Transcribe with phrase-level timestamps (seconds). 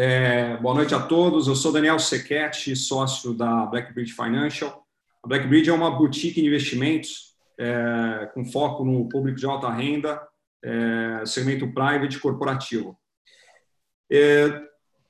[0.00, 1.48] É, boa noite a todos.
[1.48, 4.86] Eu sou Daniel Sequete, sócio da Blackbridge Financial.
[5.24, 10.22] A Blackbridge é uma boutique de investimentos é, com foco no público de alta renda,
[10.64, 12.96] é, segmento private corporativo.
[14.08, 14.62] É,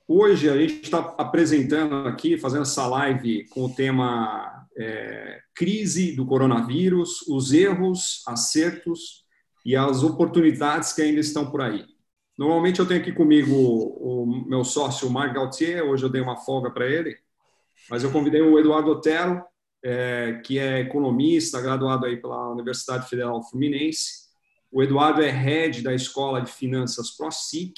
[0.07, 6.25] hoje a gente está apresentando aqui, fazendo essa live com o tema é, crise do
[6.25, 9.23] coronavírus, os erros, acertos
[9.63, 11.85] e as oportunidades que ainda estão por aí.
[12.39, 16.37] Normalmente eu tenho aqui comigo o meu sócio, o Marc Gautier, hoje eu dei uma
[16.37, 17.17] folga para ele,
[17.89, 19.43] mas eu convidei o Eduardo Otero,
[19.83, 24.29] é, que é economista, graduado aí pela Universidade Federal Fluminense.
[24.71, 27.73] O Eduardo é head da Escola de Finanças ProSIC,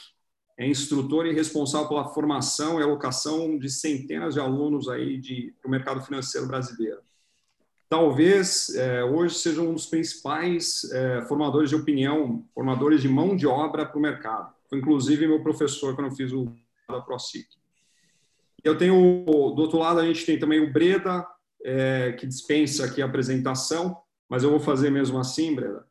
[0.60, 5.70] é instrutor e responsável pela formação e alocação de centenas de alunos aí de, para
[5.70, 7.00] o mercado financeiro brasileiro.
[7.90, 13.46] Talvez é, hoje seja um dos principais é, formadores de opinião, formadores de mão de
[13.46, 14.61] obra para o mercado.
[14.72, 16.50] Foi inclusive meu professor quando eu fiz o
[16.88, 17.46] da ProSIC.
[18.64, 21.28] Eu tenho, do outro lado, a gente tem também o Breda,
[21.62, 23.98] é, que dispensa aqui a apresentação,
[24.30, 25.86] mas eu vou fazer mesmo assim, Breda.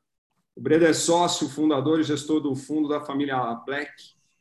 [0.56, 3.92] O Breda é sócio, fundador e gestor do fundo da família Black,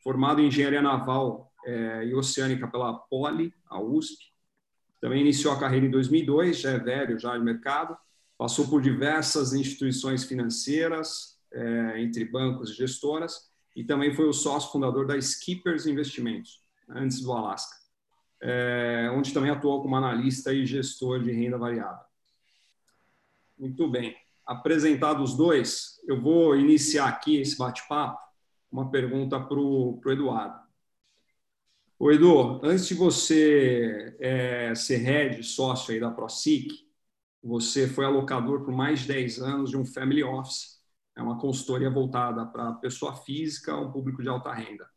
[0.01, 4.23] formado em engenharia naval é, e oceânica pela Poli, a USP.
[5.01, 7.97] Também iniciou a carreira em 2002, já é velho, já de mercado.
[8.37, 13.48] Passou por diversas instituições financeiras, é, entre bancos e gestoras,
[13.79, 17.79] e também foi o sócio fundador da Skippers Investimentos, antes do Alasca
[18.41, 22.03] é, onde também atuou como analista e gestor de renda variável.
[23.57, 24.15] Muito bem.
[24.45, 28.19] Apresentados os dois, eu vou iniciar aqui esse bate-papo
[28.71, 30.59] uma pergunta para o Eduardo.
[31.97, 36.87] O Edu, antes de você é, ser head, sócio aí da ProSIC,
[37.43, 40.78] você foi alocador por mais de 10 anos de um family office,
[41.19, 44.87] é uma consultoria voltada para pessoa física, um público de alta renda.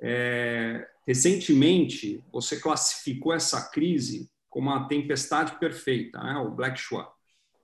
[0.00, 6.36] É, recentemente, você classificou essa crise como a tempestade perfeita, né?
[6.36, 7.06] o Black Swan.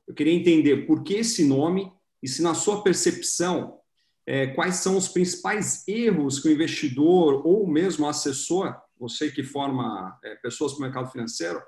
[0.08, 1.92] Eu queria entender por que esse nome
[2.22, 3.78] e se, na sua percepção,
[4.26, 9.42] é, quais são os principais erros que o investidor ou mesmo o assessor, você que
[9.42, 11.62] forma é, pessoas para o mercado financeiro,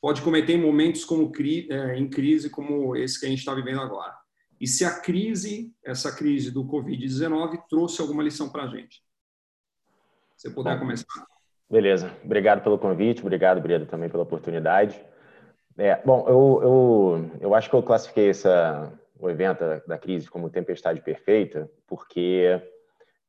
[0.00, 1.32] pode cometer em momentos como
[1.68, 4.14] é, em crise como esse que a gente está vivendo agora.
[4.60, 9.02] E se a crise, essa crise do Covid-19, trouxe alguma lição para a gente.
[10.36, 11.26] Se puder Bom, começar.
[11.68, 12.12] Beleza.
[12.24, 15.00] Obrigado pelo convite, obrigado, Breda, também pela oportunidade.
[15.76, 20.48] É, bom, eu, eu, eu acho que eu classifiquei essa, o evento da crise como
[20.48, 22.62] tempestade perfeita, porque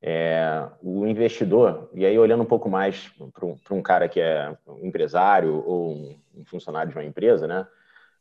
[0.02, 3.12] é, o investidor, e aí olhando um pouco mais
[3.66, 7.68] para um cara que é um empresário ou um funcionário de uma empresa, né?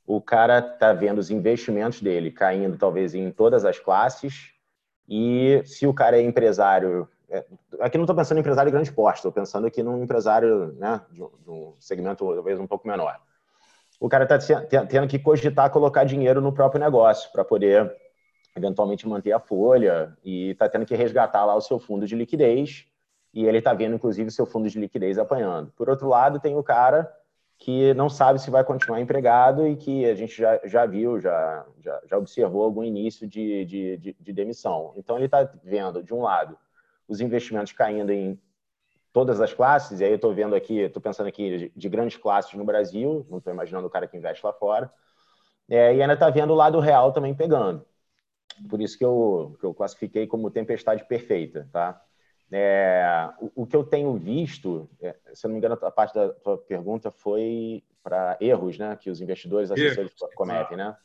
[0.06, 4.52] O cara está vendo os investimentos dele caindo talvez em todas as classes,
[5.08, 7.44] e se o cara é empresário é,
[7.80, 11.00] aqui não estou pensando em empresário de grande porte, estou pensando aqui num empresário né,
[11.10, 13.18] de, um segmento talvez um pouco menor.
[13.98, 14.38] O cara está
[14.86, 17.92] tendo que cogitar colocar dinheiro no próprio negócio para poder
[18.54, 22.86] eventualmente manter a folha e está tendo que resgatar lá o seu fundo de liquidez
[23.32, 25.72] e ele está vendo inclusive o seu fundo de liquidez apanhando.
[25.76, 27.10] Por outro lado, tem o cara
[27.58, 31.66] que não sabe se vai continuar empregado e que a gente já, já viu, já,
[31.80, 34.92] já, já observou algum início de, de, de, de demissão.
[34.96, 36.58] Então, ele está vendo, de um lado,
[37.08, 38.38] os investimentos caindo em
[39.12, 42.18] todas as classes, e aí eu estou vendo aqui, estou pensando aqui de, de, grandes
[42.18, 44.92] classes no Brasil, não estou imaginando o cara que investe lá fora,
[45.68, 47.84] é, e ainda está vendo o lado real também pegando.
[48.68, 52.05] Por isso que eu, que eu classifiquei como tempestade perfeita, tá?
[52.52, 56.14] É, o, o, que eu tenho visto, é, se eu não me engano, a parte
[56.14, 60.96] da tua pergunta foi para erros, né, que os investidores assessores cometem, né?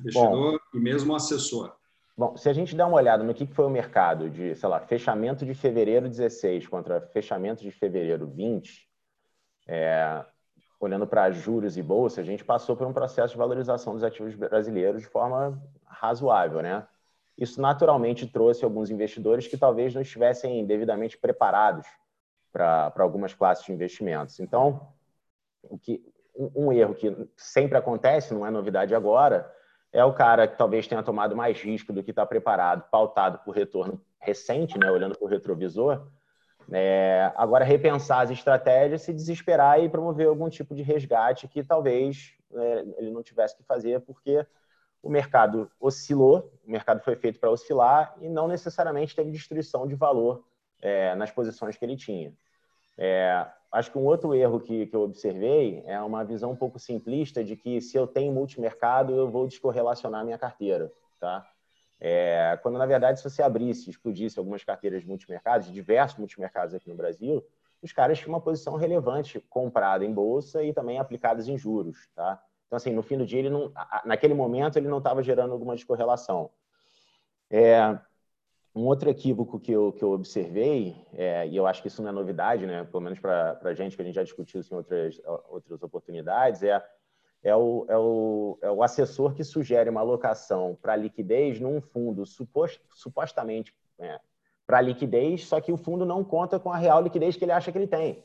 [0.00, 1.76] Investidor Bom, e mesmo assessor.
[2.16, 4.80] Bom, se a gente dá uma olhada no que foi o mercado de, sei lá,
[4.80, 8.88] fechamento de fevereiro 16 contra fechamento de fevereiro 20,
[9.68, 10.24] é,
[10.80, 14.34] olhando para juros e bolsa, a gente passou por um processo de valorização dos ativos
[14.34, 16.84] brasileiros de forma razoável, né?
[17.38, 21.86] Isso naturalmente trouxe alguns investidores que talvez não estivessem devidamente preparados
[22.52, 24.40] para algumas classes de investimentos.
[24.40, 24.88] Então,
[25.62, 26.02] o que,
[26.34, 29.54] um, erro que sempre acontece, não é novidade agora,
[29.92, 33.54] é o cara que talvez tenha tomado mais risco do que está preparado, pautado por
[33.54, 36.08] retorno recente, né, olhando para o retrovisor.
[36.72, 42.34] É, agora, repensar as estratégias, se desesperar e promover algum tipo de resgate que talvez
[42.52, 44.44] é, ele não tivesse que fazer, porque
[45.02, 49.94] o mercado oscilou, o mercado foi feito para oscilar e não necessariamente teve destruição de
[49.94, 50.44] valor
[50.80, 52.32] é, nas posições que ele tinha.
[52.96, 56.78] É, acho que um outro erro que, que eu observei é uma visão um pouco
[56.78, 61.48] simplista de que se eu tenho multimercado, eu vou descorrelacionar minha carteira, tá?
[62.00, 66.88] É, quando, na verdade, se você abrisse, explodisse algumas carteiras de multimercados, diversos multimercados aqui
[66.88, 67.44] no Brasil,
[67.82, 72.42] os caras tinham uma posição relevante comprada em bolsa e também aplicadas em juros, tá?
[72.68, 73.72] Então, assim, no fim do dia, ele não,
[74.04, 76.50] naquele momento, ele não estava gerando alguma descorrelação.
[77.50, 77.98] É,
[78.74, 82.10] um outro equívoco que eu, que eu observei, é, e eu acho que isso não
[82.10, 82.84] é novidade, né?
[82.84, 86.62] pelo menos para a gente, que a gente já discutiu isso em outras, outras oportunidades,
[86.62, 86.84] é,
[87.42, 92.26] é, o, é, o, é o assessor que sugere uma alocação para liquidez num fundo
[92.26, 94.20] supost, supostamente é,
[94.66, 97.72] para liquidez, só que o fundo não conta com a real liquidez que ele acha
[97.72, 98.22] que ele tem.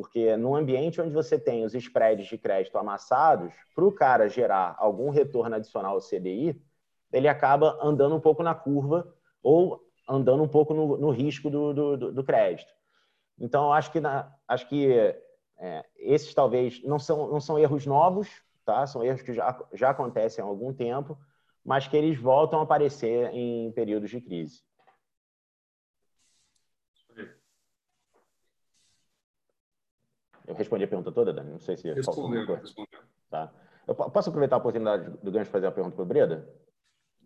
[0.00, 4.74] Porque num ambiente onde você tem os spreads de crédito amassados, para o cara gerar
[4.78, 6.58] algum retorno adicional ao CDI,
[7.12, 9.12] ele acaba andando um pouco na curva
[9.42, 12.72] ou andando um pouco no, no risco do, do, do, crédito.
[13.38, 14.90] Então, acho que, na, acho que
[15.58, 18.28] é, esses talvez não são, não são erros novos,
[18.64, 18.86] tá?
[18.86, 21.18] são erros que já, já acontecem há algum tempo,
[21.62, 24.62] mas que eles voltam a aparecer em períodos de crise.
[30.46, 31.50] Eu respondi a pergunta toda, Dani?
[31.50, 31.92] Não sei se...
[31.92, 33.00] Respondeu, respondeu.
[33.30, 33.52] Tá.
[33.86, 36.48] Eu posso aproveitar a oportunidade do gancho fazer a pergunta para o Breda?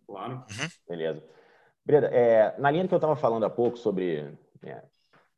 [0.06, 0.34] Claro.
[0.34, 0.68] Uhum.
[0.88, 1.22] Beleza.
[1.84, 4.32] Breda, é, na linha que eu estava falando há pouco sobre
[4.62, 4.82] é,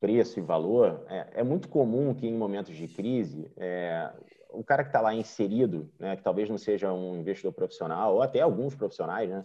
[0.01, 4.13] preço e valor, é, é, muito comum que em momentos de crise, é,
[4.51, 8.23] o cara que está lá inserido, né, que talvez não seja um investidor profissional, ou
[8.23, 9.45] até alguns profissionais, né,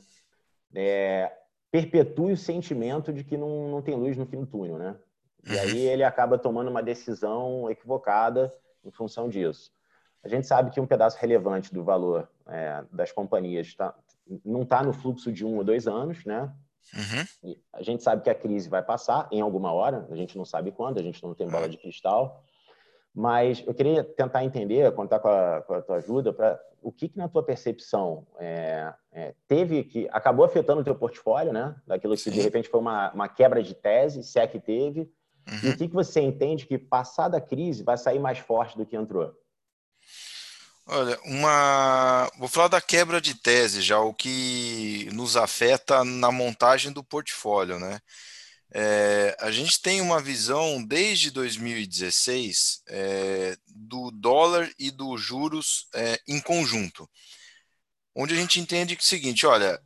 [0.76, 1.32] é,
[1.72, 4.96] perpetue o sentimento de que não, não tem luz no fim do túnel, né?
[5.46, 5.92] E aí uhum.
[5.92, 8.54] ele acaba tomando uma decisão equivocada
[8.84, 9.72] em função disso.
[10.24, 13.96] A gente sabe que um pedaço relevante do valor é, das companhias tá,
[14.46, 16.52] não está no fluxo de um ou dois anos, né?
[16.94, 17.56] Uhum.
[17.74, 20.72] A gente sabe que a crise vai passar em alguma hora, a gente não sabe
[20.72, 22.44] quando, a gente não tem bola de cristal.
[23.14, 27.10] Mas eu queria tentar entender, contar com a, com a tua ajuda, para o que,
[27.10, 31.76] que, na tua percepção é, é, teve que acabou afetando o teu portfólio, né?
[31.86, 32.32] Daquilo que Sim.
[32.32, 35.12] de repente foi uma, uma, quebra de tese, se é que teve.
[35.50, 35.60] Uhum.
[35.64, 38.86] E o que, que você entende que passada a crise vai sair mais forte do
[38.86, 39.34] que entrou?
[40.86, 42.30] Olha, uma.
[42.38, 47.80] Vou falar da quebra de tese já, o que nos afeta na montagem do portfólio,
[47.80, 48.00] né?
[48.74, 56.20] É, a gente tem uma visão desde 2016 é, do dólar e dos juros é,
[56.26, 57.10] em conjunto,
[58.16, 59.80] onde a gente entende que é o seguinte: olha,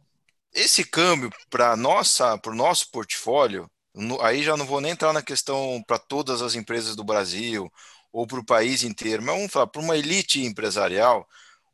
[0.54, 3.70] esse câmbio para nossa, para o nosso portfólio,
[4.22, 7.72] aí já não vou nem entrar na questão para todas as empresas do Brasil
[8.12, 11.28] ou para o país inteiro, mas vamos falar, para uma elite empresarial,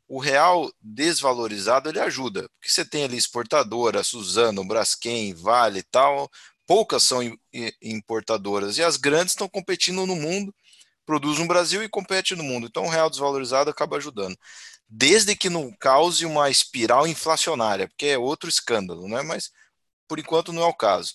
[0.08, 6.30] o real desvalorizado ele ajuda, porque você tem ali exportadora, Suzano, Braskem, Vale e tal,
[6.66, 7.20] poucas são
[7.82, 10.54] importadoras e as grandes estão competindo no mundo,
[11.06, 12.66] produzem no Brasil e competem no mundo.
[12.66, 14.36] Então o real desvalorizado acaba ajudando.
[14.88, 19.22] Desde que não cause uma espiral inflacionária, porque é outro escândalo, né?
[19.22, 19.50] Mas
[20.08, 21.14] por enquanto não é o caso.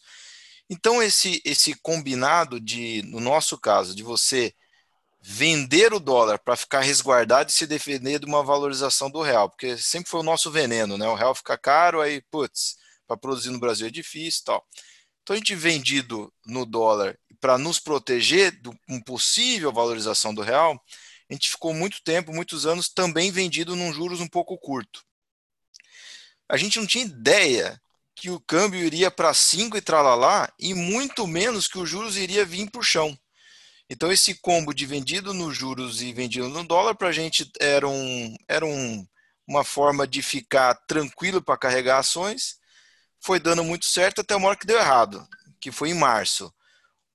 [0.70, 4.54] Então esse esse combinado de, no nosso caso, de você
[5.22, 9.78] vender o dólar para ficar resguardado e se defender de uma valorização do real, porque
[9.78, 11.08] sempre foi o nosso veneno, né?
[11.08, 14.66] O real fica caro, aí, putz, para produzir no Brasil é difícil tal.
[15.24, 20.82] Então a gente vendido no dólar para nos proteger de uma possível valorização do real,
[21.30, 25.04] a gente ficou muito tempo, muitos anos, também vendido num juros um pouco curto.
[26.48, 27.82] A gente não tinha ideia
[28.18, 32.44] que o câmbio iria para 5 e tralalá, e muito menos que os juros iria
[32.44, 33.18] vir para o chão.
[33.88, 37.88] Então, esse combo de vendido nos juros e vendido no dólar, para a gente era,
[37.88, 39.08] um, era um,
[39.48, 42.58] uma forma de ficar tranquilo para carregar ações.
[43.22, 45.26] Foi dando muito certo até uma hora que deu errado,
[45.62, 46.52] que foi em março,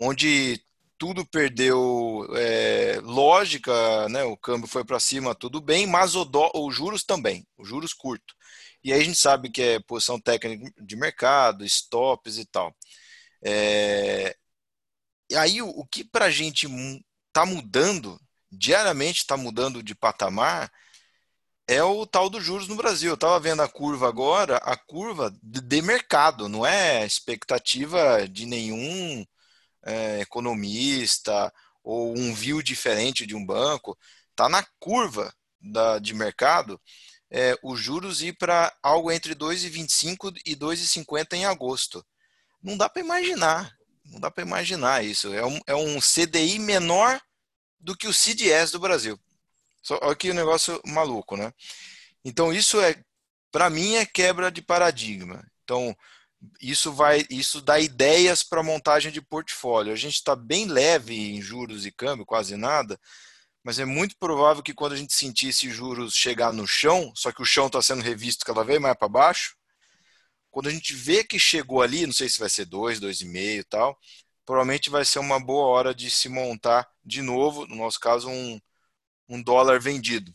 [0.01, 0.63] onde
[0.97, 4.23] tudo perdeu é, lógica, né?
[4.23, 7.93] o câmbio foi para cima, tudo bem, mas o dó, os juros também, os juros
[7.93, 8.35] curto.
[8.85, 12.75] E aí a gente sabe que é posição técnica de mercado, stops e tal.
[13.43, 14.37] É,
[15.31, 16.69] e aí, o, que para a gente
[17.29, 18.21] está mudando,
[18.51, 20.71] diariamente está mudando de patamar,
[21.67, 23.11] é o tal dos juros no Brasil.
[23.11, 29.25] Eu estava vendo a curva agora, a curva de mercado, não é expectativa de nenhum
[29.85, 33.99] é, economista ou um view diferente de um banco.
[34.31, 36.81] Está na curva da, de mercado
[37.35, 42.05] é, os juros ir para algo entre 2,25 e 2,50 em agosto.
[42.63, 43.75] Não dá para imaginar.
[44.05, 45.33] Não dá para imaginar isso.
[45.33, 47.19] É um, é um CDI menor
[47.81, 49.19] do que o CDS do Brasil.
[49.83, 51.53] Só, que negócio maluco, né?
[52.23, 53.03] Então, isso é,
[53.51, 55.43] para mim, é quebra de paradigma.
[55.65, 55.97] Então,
[56.61, 59.93] isso vai, isso dá ideias para montagem de portfólio.
[59.93, 63.01] A gente está bem leve em juros e câmbio, quase nada,
[63.65, 67.33] mas é muito provável que quando a gente sentir esses juros chegar no chão, só
[67.33, 69.57] que o chão está sendo revisto cada vez mais para baixo,
[70.51, 73.65] quando a gente vê que chegou ali, não sei se vai ser 2, 2,5 e
[73.65, 73.99] tal,
[74.45, 78.61] provavelmente vai ser uma boa hora de se montar de novo, no nosso caso, um,
[79.29, 80.33] um dólar vendido.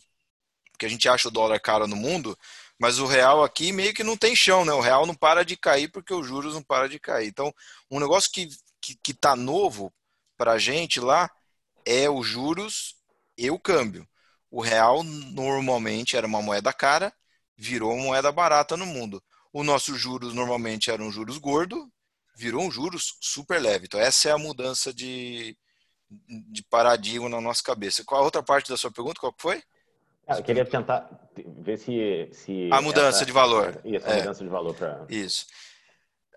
[0.72, 2.38] Porque a gente acha o dólar caro no mundo,
[2.80, 4.74] mas o real aqui meio que não tem chão, né?
[4.74, 7.28] O real não para de cair porque os juros não param de cair.
[7.28, 7.54] Então,
[7.92, 8.50] um negócio que
[8.88, 9.94] que, que tá novo
[10.38, 11.30] para a gente lá
[11.86, 12.96] é os juros
[13.38, 14.08] e o câmbio.
[14.50, 17.14] O real normalmente era uma moeda cara,
[17.56, 19.22] virou uma moeda barata no mundo.
[19.52, 21.92] O nosso juros normalmente eram juros gordo,
[22.36, 23.86] virou um juros super leve.
[23.86, 25.58] Então essa é a mudança de,
[26.10, 28.04] de paradigma na nossa cabeça.
[28.06, 29.20] Qual a outra parte da sua pergunta?
[29.20, 29.62] Qual foi?
[30.28, 31.10] Ah, eu queria tentar
[31.60, 32.30] ver se.
[32.34, 33.80] se a mudança essa, de valor.
[33.86, 35.06] Isso, a é, mudança de valor para.
[35.10, 35.46] Isso.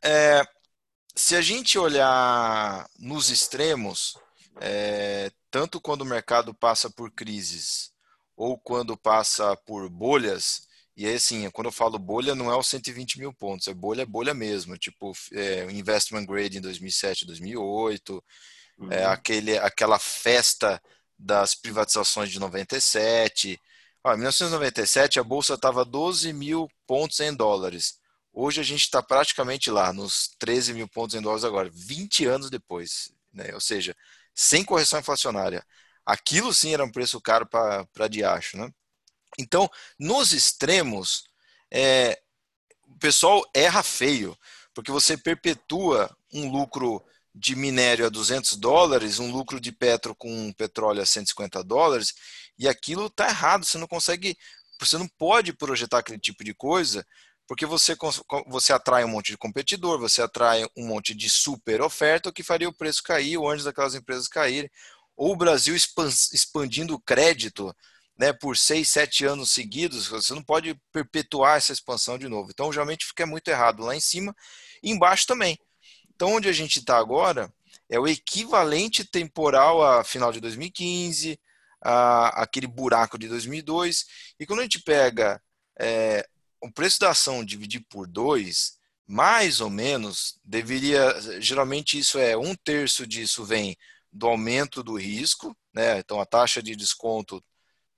[0.02, 0.42] É,
[1.14, 4.16] se a gente olhar nos extremos,
[4.61, 7.92] é, tanto quando o mercado passa por crises
[8.37, 10.66] ou quando passa por bolhas,
[10.97, 14.07] e aí assim, quando eu falo bolha, não é os 120 mil pontos, é bolha,
[14.07, 18.25] bolha mesmo, tipo é, investment grade em 2007, 2008,
[18.80, 18.92] é, uhum.
[18.92, 20.80] é, aquele, aquela festa
[21.19, 23.61] das privatizações de 97,
[24.07, 27.99] em 1997, a bolsa estava 12 mil pontos em dólares.
[28.33, 32.49] Hoje a gente está praticamente lá, nos 13 mil pontos em dólares agora, 20 anos
[32.49, 33.12] depois.
[33.33, 33.50] Né?
[33.52, 33.95] Ou seja,
[34.40, 35.62] sem correção inflacionária.
[36.04, 38.56] Aquilo sim era um preço caro para diacho.
[38.56, 38.73] Né?
[39.38, 41.25] Então, nos extremos,
[41.70, 42.18] é,
[42.87, 44.35] o pessoal erra feio,
[44.73, 47.04] porque você perpetua um lucro
[47.35, 52.14] de minério a 200 dólares, um lucro de petro com petróleo a 150 dólares,
[52.59, 53.66] e aquilo está errado.
[53.66, 54.38] Você não consegue,
[54.80, 57.06] você não pode projetar aquele tipo de coisa,
[57.50, 57.97] porque você,
[58.47, 62.45] você atrai um monte de competidor, você atrai um monte de super oferta, o que
[62.45, 64.71] faria o preço cair, o antes daquelas empresas caírem.
[65.16, 67.75] Ou o Brasil expandindo o crédito
[68.16, 72.52] né, por seis, sete anos seguidos, você não pode perpetuar essa expansão de novo.
[72.52, 74.33] Então, geralmente fica muito errado lá em cima
[74.80, 75.59] e embaixo também.
[76.14, 77.52] Então, onde a gente está agora
[77.88, 81.37] é o equivalente temporal a final de 2015,
[81.83, 84.04] a, aquele buraco de 2002.
[84.38, 85.42] E quando a gente pega
[85.80, 86.25] é,
[86.61, 91.40] o preço da ação dividir por dois, mais ou menos, deveria.
[91.40, 93.76] Geralmente, isso é um terço disso vem
[94.12, 95.99] do aumento do risco, né?
[95.99, 97.43] Então, a taxa de desconto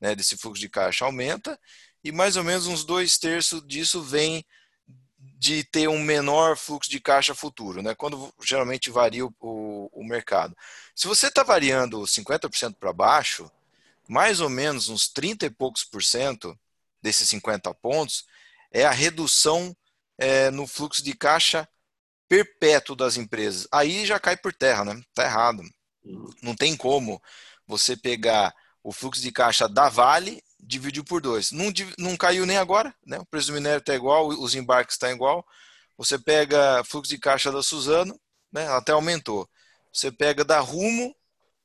[0.00, 1.58] né, desse fluxo de caixa aumenta,
[2.04, 4.44] e mais ou menos uns dois terços disso vem
[5.38, 7.94] de ter um menor fluxo de caixa futuro, né?
[7.94, 10.56] Quando geralmente varia o, o, o mercado.
[10.94, 13.50] Se você está variando 50% para baixo,
[14.08, 16.58] mais ou menos uns 30 e poucos por cento
[17.00, 18.24] desses 50 pontos
[18.72, 19.76] é a redução
[20.18, 21.68] é, no fluxo de caixa
[22.28, 23.68] perpétuo das empresas.
[23.70, 25.00] Aí já cai por terra, né?
[25.14, 25.62] Tá errado.
[26.42, 27.22] Não tem como
[27.66, 31.52] você pegar o fluxo de caixa da Vale dividir por dois.
[31.52, 31.66] Não,
[31.98, 33.18] não caiu nem agora, né?
[33.18, 35.46] O preço do minério está igual, os embarques estão tá igual.
[35.96, 38.18] Você pega fluxo de caixa da Suzano,
[38.50, 38.66] né?
[38.68, 39.48] Até aumentou.
[39.92, 41.14] Você pega da Rumo,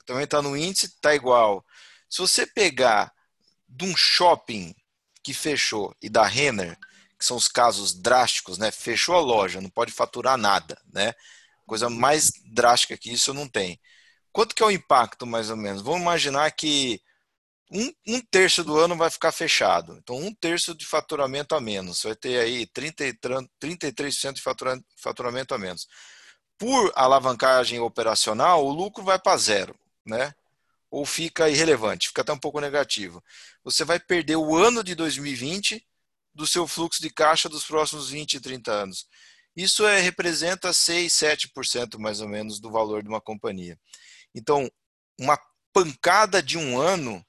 [0.05, 1.65] também está no índice, está igual.
[2.09, 3.13] Se você pegar
[3.67, 4.75] de um shopping
[5.23, 6.77] que fechou e da Renner,
[7.17, 8.71] que são os casos drásticos, né?
[8.71, 11.13] Fechou a loja, não pode faturar nada, né?
[11.65, 13.79] Coisa mais drástica que isso não tem.
[14.31, 15.81] Quanto que é o impacto, mais ou menos?
[15.81, 17.01] Vamos imaginar que
[17.71, 19.97] um, um terço do ano vai ficar fechado.
[19.97, 21.99] Então, um terço de faturamento a menos.
[21.99, 23.03] Você vai ter aí 30,
[23.59, 24.43] 33% de
[24.97, 25.87] faturamento a menos.
[26.57, 30.33] Por alavancagem operacional, o lucro vai para zero, né?
[30.89, 33.23] Ou fica irrelevante, fica até um pouco negativo.
[33.63, 35.85] Você vai perder o ano de 2020
[36.37, 39.07] do seu fluxo de caixa dos próximos 20, 30 anos.
[39.55, 43.77] Isso é, representa 6, 7% mais ou menos do valor de uma companhia.
[44.35, 44.69] Então,
[45.19, 45.37] uma
[45.73, 47.25] pancada de um ano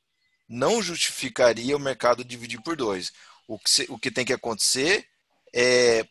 [0.47, 3.11] não justificaria o mercado dividir por dois.
[3.49, 5.07] O que, se, o que tem que acontecer
[5.55, 6.07] é,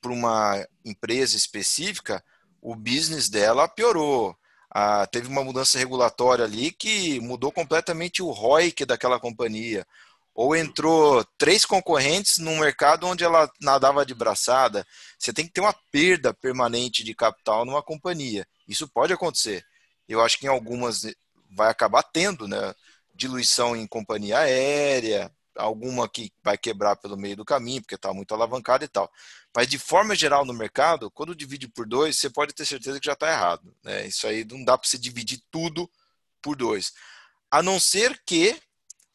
[0.00, 2.24] para uma empresa específica,
[2.60, 4.36] o business dela piorou.
[4.68, 9.86] Ah, teve uma mudança regulatória ali que mudou completamente o ROIC daquela companhia
[10.34, 14.86] ou entrou três concorrentes num mercado onde ela nadava de braçada.
[15.18, 18.46] Você tem que ter uma perda permanente de capital numa companhia.
[18.66, 19.64] Isso pode acontecer.
[20.08, 21.02] Eu acho que em algumas
[21.50, 22.74] vai acabar tendo, né?
[23.14, 28.32] Diluição em companhia aérea, alguma que vai quebrar pelo meio do caminho, porque está muito
[28.32, 29.10] alavancada e tal.
[29.54, 33.06] Mas de forma geral no mercado, quando divide por dois, você pode ter certeza que
[33.06, 33.74] já está errado.
[33.82, 34.06] Né?
[34.06, 35.90] Isso aí não dá para você dividir tudo
[36.40, 36.92] por dois.
[37.50, 38.58] A não ser que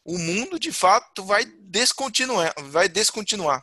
[0.08, 3.62] o mundo de fato vai descontinuar, vai descontinuar.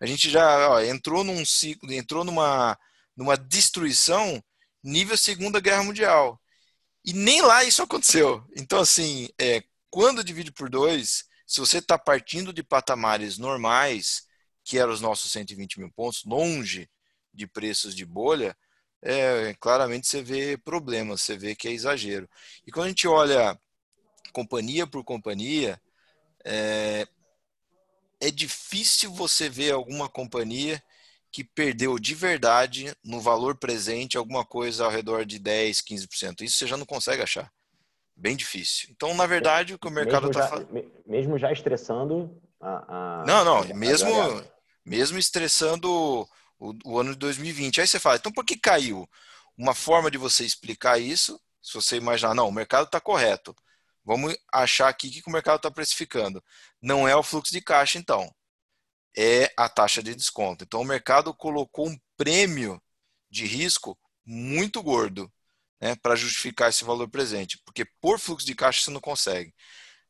[0.00, 2.78] A gente já ó, entrou num ciclo, entrou numa,
[3.16, 4.42] numa destruição
[4.82, 6.40] nível Segunda Guerra Mundial.
[7.04, 8.46] E nem lá isso aconteceu.
[8.56, 14.22] Então, assim, é, quando divide por dois, se você está partindo de patamares normais,
[14.62, 16.88] que eram os nossos 120 mil pontos, longe
[17.34, 18.56] de preços de bolha,
[19.02, 22.30] é, claramente você vê problemas, você vê que é exagero.
[22.64, 23.58] E quando a gente olha
[24.32, 25.80] companhia por companhia,
[26.44, 27.06] é,
[28.20, 30.82] é difícil você ver alguma companhia
[31.30, 36.42] que perdeu de verdade no valor presente alguma coisa ao redor de 10, 15%.
[36.42, 37.50] Isso você já não consegue achar.
[38.14, 38.88] Bem difícil.
[38.90, 40.92] Então, na verdade, o que o mercado está fazendo.
[41.06, 43.22] Mesmo já estressando a.
[43.22, 43.58] a não, não.
[43.58, 44.44] A, mesmo,
[44.84, 45.90] mesmo estressando
[46.58, 47.80] o, o, ano de 2020.
[47.80, 49.08] Aí você fala, então por que caiu?
[49.56, 53.56] Uma forma de você explicar isso, se você imaginar, não, o mercado está correto.
[54.04, 56.42] Vamos achar aqui que o mercado está precificando.
[56.80, 58.32] Não é o fluxo de caixa, então
[59.16, 60.64] é a taxa de desconto.
[60.64, 62.82] Então, o mercado colocou um prêmio
[63.30, 65.32] de risco muito gordo
[65.80, 69.54] né, para justificar esse valor presente, porque por fluxo de caixa você não consegue.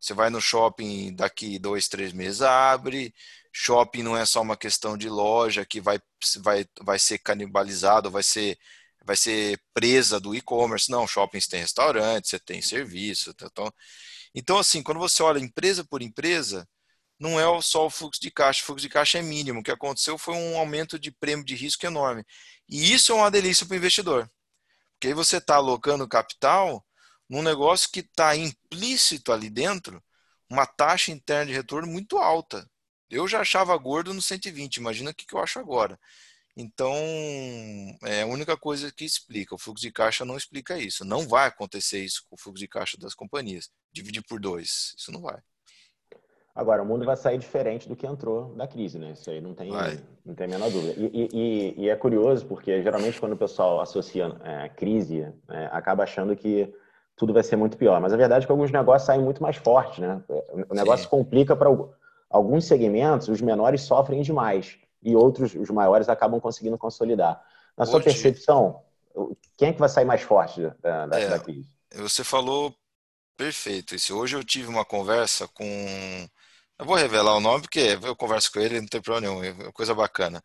[0.01, 3.15] Você vai no shopping daqui dois, três meses abre.
[3.53, 6.01] Shopping não é só uma questão de loja que vai,
[6.41, 8.59] vai, vai ser canibalizado, vai ser,
[9.05, 10.91] vai ser presa do e-commerce.
[10.91, 13.31] Não, shoppings tem restaurante, você tem serviço.
[13.31, 13.73] Então,
[14.35, 16.67] então, assim, quando você olha empresa por empresa,
[17.19, 19.61] não é só o fluxo de caixa, o fluxo de caixa é mínimo.
[19.61, 22.25] O que aconteceu foi um aumento de prêmio de risco enorme.
[22.69, 24.31] E isso é uma delícia para o investidor.
[24.95, 26.85] Porque aí você está alocando capital
[27.29, 30.03] num negócio que está implícito ali dentro
[30.49, 32.69] uma taxa interna de retorno muito alta.
[33.11, 35.99] Eu já achava gordo no 120, imagina o que, que eu acho agora.
[36.57, 36.95] Então,
[38.05, 39.55] é a única coisa que explica.
[39.55, 41.05] O fluxo de caixa não explica isso.
[41.05, 43.71] Não vai acontecer isso com o fluxo de caixa das companhias.
[43.93, 44.95] Dividir por dois.
[44.97, 45.41] Isso não vai.
[46.55, 49.13] Agora, o mundo vai sair diferente do que entrou da crise, né?
[49.13, 49.73] Isso aí não tem,
[50.25, 50.93] não tem a menor dúvida.
[50.99, 56.03] E, e, e, é curioso, porque geralmente quando o pessoal associa é, crise, é, acaba
[56.03, 56.71] achando que
[57.17, 57.99] tudo vai ser muito pior.
[58.03, 60.23] Mas a verdade é que alguns negócios saem muito mais fortes, né?
[60.69, 61.11] O negócio Sim.
[61.11, 61.71] complica para
[62.29, 67.43] alguns segmentos, os menores sofrem demais e outros, os maiores, acabam conseguindo consolidar.
[67.77, 68.05] Na sua Hoje...
[68.05, 68.83] percepção,
[69.57, 71.69] quem é que vai sair mais forte da, da, é, da crise?
[71.95, 72.75] Você falou
[73.37, 73.95] perfeito.
[74.15, 75.65] Hoje eu tive uma conversa com
[76.83, 79.73] eu vou revelar o nome porque eu converso com ele, não tem problema nenhum, é
[79.73, 80.43] coisa bacana.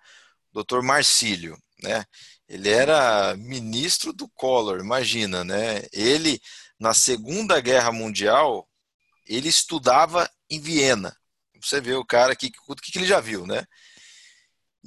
[0.53, 2.05] Doutor Marcílio, né?
[2.47, 5.83] Ele era ministro do Collor, imagina, né?
[5.91, 6.39] Ele,
[6.79, 8.67] na Segunda Guerra Mundial,
[9.25, 11.15] ele estudava em Viena.
[11.59, 13.65] Você vê o cara aqui, o que ele já viu, né?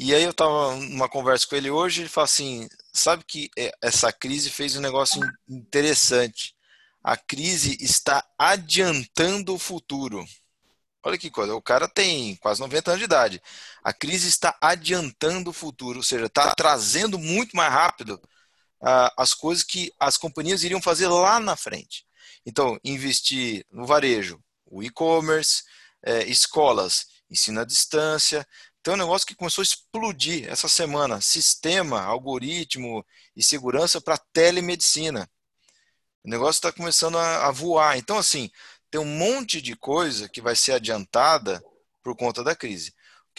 [0.03, 3.71] E aí eu estava numa conversa com ele hoje, ele fala assim, sabe que é,
[3.83, 6.57] essa crise fez um negócio interessante.
[7.05, 10.25] A crise está adiantando o futuro.
[11.03, 13.43] Olha que coisa, o cara tem quase 90 anos de idade.
[13.85, 18.15] A crise está adiantando o futuro, ou seja, está trazendo muito mais rápido
[18.81, 22.07] uh, as coisas que as companhias iriam fazer lá na frente.
[22.47, 25.63] Então, investir no varejo, o e-commerce,
[26.03, 28.47] é, escolas, ensino à distância.
[28.81, 31.21] Então, é um negócio que começou a explodir essa semana.
[31.21, 33.05] Sistema, algoritmo
[33.37, 35.31] e segurança para telemedicina.
[36.25, 37.99] O negócio está começando a, a voar.
[37.99, 38.51] Então, assim,
[38.90, 41.62] tem um monte de coisa que vai ser adiantada
[42.03, 42.95] por conta da crise.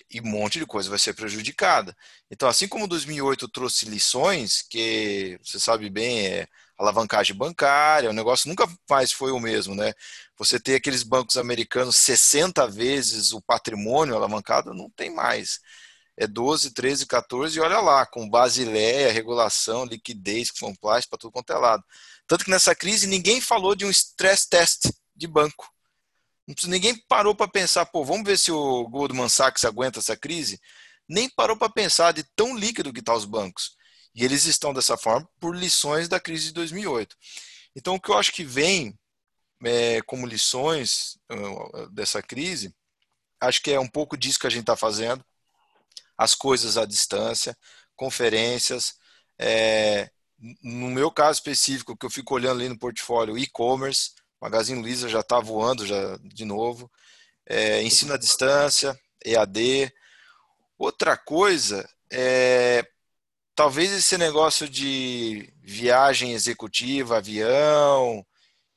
[0.10, 1.96] E um monte de coisa vai ser prejudicada.
[2.30, 6.48] Então, assim como 2008 trouxe lições, que você sabe bem, é
[6.82, 9.94] alavancagem bancária, o negócio nunca mais foi o mesmo, né?
[10.38, 15.60] Você ter aqueles bancos americanos 60 vezes o patrimônio alavancado, não tem mais.
[16.18, 21.54] É 12, 13, 14, e olha lá, com Basileia, regulação, liquidez, compliance, para tudo quanto
[21.54, 21.84] é lado.
[22.28, 25.70] Tanto que nessa crise ninguém falou de um stress test de banco.
[26.66, 30.60] Ninguém parou para pensar, pô, vamos ver se o Goldman Sachs aguenta essa crise.
[31.08, 33.76] Nem parou para pensar de tão líquido que estão tá os bancos.
[34.14, 37.16] E eles estão dessa forma por lições da crise de 2008.
[37.76, 38.98] Então, o que eu acho que vem
[39.64, 42.74] é, como lições uh, dessa crise,
[43.40, 45.24] acho que é um pouco disso que a gente está fazendo.
[46.18, 47.58] As coisas à distância,
[47.96, 48.96] conferências.
[49.40, 50.10] É,
[50.62, 55.20] no meu caso específico, que eu fico olhando ali no portfólio, e-commerce, Magazine Luiza já
[55.20, 56.92] está voando já de novo.
[57.46, 59.92] É, ensino à distância, EAD.
[60.78, 62.88] Outra coisa é
[63.62, 68.26] talvez esse negócio de viagem executiva, avião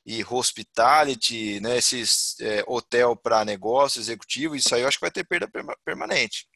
[0.05, 5.09] e hospitality, né, esses é, hotel para negócio executivo, isso aí eu acho que vai
[5.09, 5.49] ter perda
[5.83, 6.47] permanente.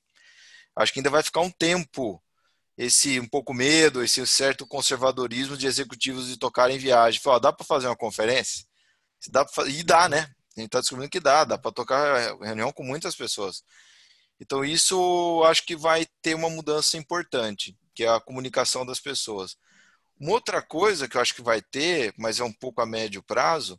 [0.75, 2.23] Acho que ainda vai ficar um tempo
[2.77, 7.19] esse um pouco medo, esse certo conservadorismo de executivos de tocarem viagem.
[7.19, 8.63] Falar, dá para fazer uma conferência?
[9.29, 10.29] Dá e dá, né?
[10.55, 13.63] A gente está descobrindo que dá, dá para tocar reunião com muitas pessoas.
[14.39, 19.57] Então, isso acho que vai ter uma mudança importante, que é a comunicação das pessoas.
[20.17, 23.21] Uma outra coisa que eu acho que vai ter, mas é um pouco a médio
[23.21, 23.77] prazo,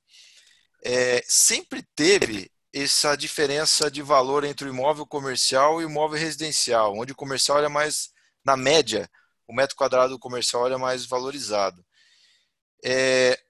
[0.85, 6.99] é, sempre teve essa diferença de valor entre o imóvel comercial e o imóvel residencial,
[6.99, 8.11] onde o comercial era mais
[8.45, 9.11] na média,
[9.49, 11.83] o metro quadrado comercial é mais valorizado.
[12.85, 13.41] É,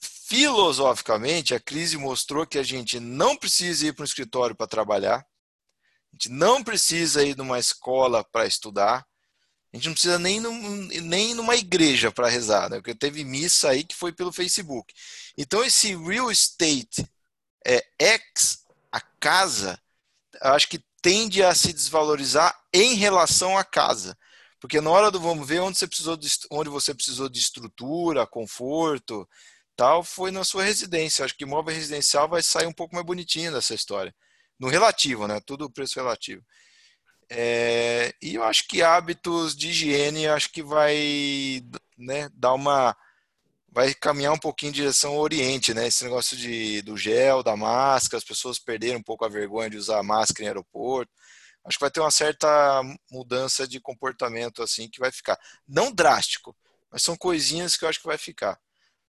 [0.00, 5.18] filosoficamente, a crise mostrou que a gente não precisa ir para um escritório para trabalhar,
[5.18, 9.06] a gente não precisa ir numa escola para estudar,
[9.76, 12.76] a gente não precisa nem, num, nem numa igreja para rezar, né?
[12.76, 14.94] porque teve missa aí que foi pelo Facebook.
[15.36, 17.06] Então, esse real estate
[17.66, 19.78] é, ex, a casa,
[20.40, 24.16] acho que tende a se desvalorizar em relação à casa.
[24.58, 28.26] Porque na hora do vamos ver onde você precisou de, onde você precisou de estrutura,
[28.26, 29.28] conforto,
[29.76, 31.22] tal, foi na sua residência.
[31.22, 34.14] Acho que imóvel residencial vai sair um pouco mais bonitinho dessa história.
[34.58, 35.38] No relativo, né?
[35.44, 36.42] Tudo preço relativo.
[37.28, 41.62] É, e eu acho que hábitos de higiene, acho que vai
[41.98, 42.96] né, dar uma.
[43.70, 45.86] Vai caminhar um pouquinho em direção ao Oriente, né?
[45.86, 49.76] Esse negócio de, do gel, da máscara, as pessoas perderam um pouco a vergonha de
[49.76, 51.12] usar máscara em aeroporto.
[51.64, 55.38] Acho que vai ter uma certa mudança de comportamento assim que vai ficar.
[55.68, 56.56] Não drástico,
[56.90, 58.58] mas são coisinhas que eu acho que vai ficar.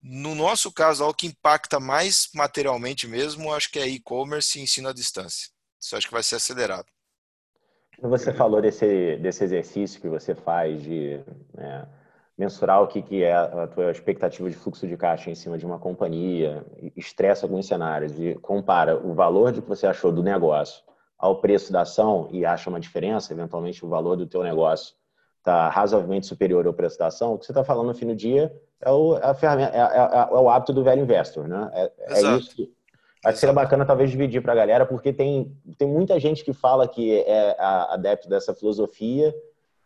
[0.01, 4.89] No nosso caso, o que impacta mais materialmente mesmo, acho que é e-commerce e ensino
[4.89, 5.49] à distância.
[5.79, 6.87] Isso acho que vai ser acelerado.
[8.01, 11.19] Você falou desse, desse exercício que você faz de
[11.53, 11.87] né,
[12.37, 15.65] mensurar o que, que é a tua expectativa de fluxo de caixa em cima de
[15.65, 20.81] uma companhia, estressa alguns cenários e compara o valor de que você achou do negócio
[21.17, 24.95] ao preço da ação e acha uma diferença, eventualmente o valor do teu negócio
[25.39, 28.15] está razoavelmente superior ao preço da ação, o que você está falando no fim do
[28.15, 31.69] dia é o, é ferramenta, é, é, é, o hábito do velho investor, né?
[31.73, 32.73] É, é isso que
[33.23, 36.53] Acho que seria bacana talvez dividir para a galera, porque tem, tem muita gente que
[36.53, 39.35] fala que é adepto dessa filosofia,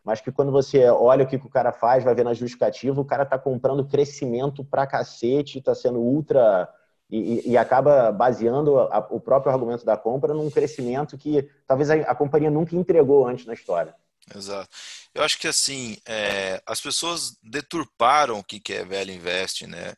[0.04, 3.06] mas que quando você olha o que, o cara faz, vai ver na justificativa, o
[3.06, 6.70] cara está comprando crescimento para cacete, está sendo ultra.
[7.10, 11.96] E, e, acaba baseando a, o próprio argumento da compra num crescimento que talvez a,
[11.96, 13.94] a companhia nunca entregou antes na história.
[14.36, 14.70] Exato.
[15.14, 19.94] Eu acho que assim, é, as pessoas deturparam o que é velho invest, né?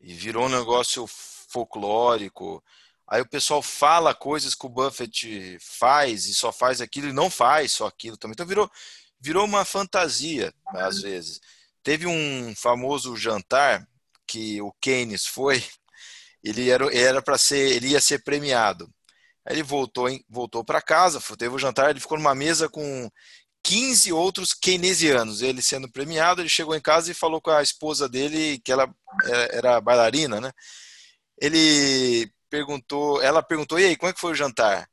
[0.00, 1.06] E virou um negócio
[1.54, 2.62] folclórico.
[3.06, 7.30] Aí o pessoal fala coisas que o Buffett faz e só faz aquilo e não
[7.30, 8.32] faz só aquilo também.
[8.32, 8.68] Então virou,
[9.20, 11.40] virou uma fantasia, às vezes.
[11.82, 13.86] Teve um famoso jantar
[14.26, 15.62] que o Keynes foi,
[16.42, 18.90] ele era era para ser, ele ia ser premiado.
[19.46, 23.10] Aí ele voltou, voltou para casa, teve o jantar, ele ficou numa mesa com
[23.62, 25.42] 15 outros keynesianos.
[25.42, 28.88] Ele sendo premiado, ele chegou em casa e falou com a esposa dele, que ela
[29.52, 30.50] era bailarina, né?
[31.38, 34.88] Ele perguntou, ela perguntou, e aí, como é que foi o jantar?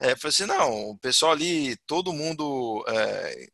[0.00, 3.48] É, eu falei assim, não, o pessoal ali, todo mundo é,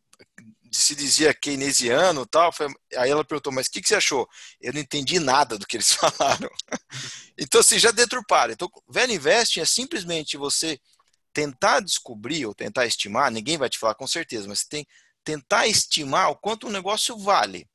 [0.73, 2.53] se dizia keynesiano tal.
[2.97, 4.29] Aí ela perguntou, mas o que, que, você achou?
[4.61, 6.51] Eu não entendi nada do que eles falaram.
[7.39, 8.53] então, assim, já deturparam.
[8.53, 10.79] Então, velho investing é simplesmente você
[11.33, 14.87] tentar descobrir ou tentar estimar, ninguém vai te falar com certeza, mas você tem
[15.23, 17.69] tentar estimar o quanto um negócio vale.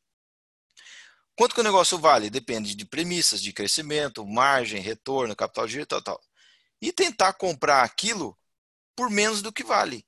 [1.41, 2.30] Quanto que o negócio vale?
[2.30, 6.21] Depende de premissas de crescimento, margem, retorno, capital de giro, tal, tal.
[6.80, 8.38] E tentar comprar aquilo
[8.95, 10.06] por menos do que vale.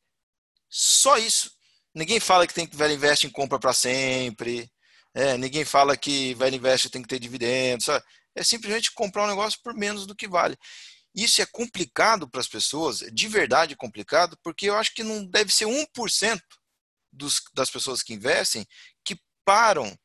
[0.70, 1.50] Só isso.
[1.92, 4.72] Ninguém fala que tem que velho investe em compra para sempre.
[5.12, 7.86] É, ninguém fala que velho investe tem que ter dividendos.
[7.86, 8.06] Sabe?
[8.36, 10.56] É simplesmente comprar um negócio por menos do que vale.
[11.16, 15.52] Isso é complicado para as pessoas, de verdade complicado, porque eu acho que não deve
[15.52, 16.40] ser 1%
[17.12, 18.68] dos, das pessoas que investem
[19.04, 19.98] que param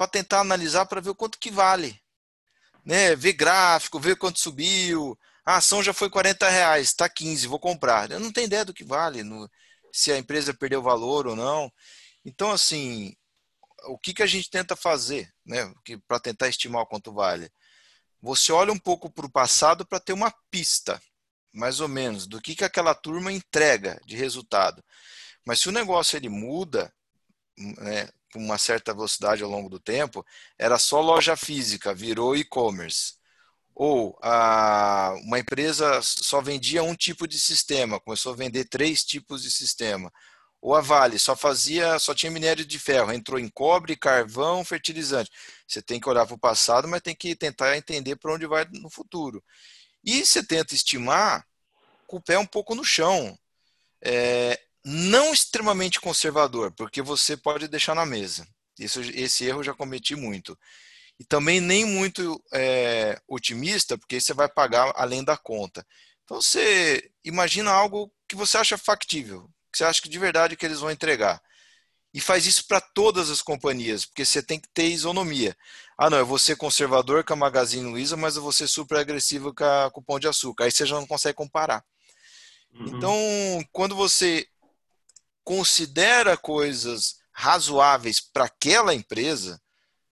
[0.00, 2.00] para tentar analisar para ver o quanto que vale.
[2.82, 3.14] Né?
[3.14, 5.14] Ver gráfico, ver quanto subiu.
[5.44, 8.10] A ação já foi 40 reais, está 15, vou comprar.
[8.10, 9.46] Eu não tenho ideia do que vale, no,
[9.92, 11.70] se a empresa perdeu valor ou não.
[12.24, 13.14] Então, assim,
[13.88, 15.70] o que, que a gente tenta fazer né,
[16.08, 17.52] para tentar estimar o quanto vale?
[18.22, 20.98] Você olha um pouco para o passado para ter uma pista,
[21.52, 24.82] mais ou menos, do que, que aquela turma entrega de resultado.
[25.44, 26.90] Mas se o negócio ele muda,
[27.58, 30.24] né, com uma certa velocidade ao longo do tempo,
[30.58, 33.14] era só loja física, virou e-commerce.
[33.74, 39.42] Ou a, uma empresa só vendia um tipo de sistema, começou a vender três tipos
[39.42, 40.12] de sistema.
[40.60, 45.30] Ou a Vale só fazia, só tinha minério de ferro, entrou em cobre, carvão, fertilizante.
[45.66, 48.66] Você tem que olhar para o passado, mas tem que tentar entender para onde vai
[48.72, 49.42] no futuro.
[50.04, 51.46] E você tenta estimar
[52.06, 53.38] com o pé um pouco no chão.
[54.02, 58.46] É, não extremamente conservador, porque você pode deixar na mesa.
[58.78, 60.58] Isso, esse erro eu já cometi muito.
[61.18, 65.86] E também nem muito é, otimista, porque você vai pagar além da conta.
[66.24, 70.64] Então você imagina algo que você acha factível, que você acha que de verdade que
[70.64, 71.42] eles vão entregar.
[72.12, 75.56] E faz isso para todas as companhias, porque você tem que ter isonomia.
[75.96, 78.98] Ah, não, eu vou ser conservador com a Magazine Luiza, mas eu vou ser super
[78.98, 80.64] agressivo com, a, com o Pão de Açúcar.
[80.64, 81.84] Aí você já não consegue comparar.
[82.72, 82.86] Uhum.
[82.86, 83.14] Então,
[83.70, 84.48] quando você
[85.44, 89.60] considera coisas razoáveis para aquela empresa,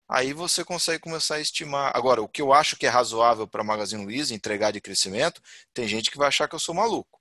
[0.10, 1.91] aí você consegue começar a estimar.
[1.95, 5.41] Agora, o que eu acho que é razoável para Magazine Luiza entregar de crescimento,
[5.73, 7.19] tem gente que vai achar que eu sou maluco.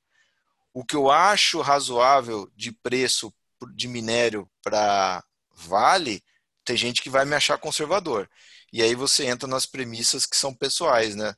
[0.72, 3.32] O que eu acho razoável de preço
[3.74, 6.22] de minério para Vale,
[6.64, 8.28] tem gente que vai me achar conservador.
[8.72, 11.34] E aí você entra nas premissas que são pessoais, né?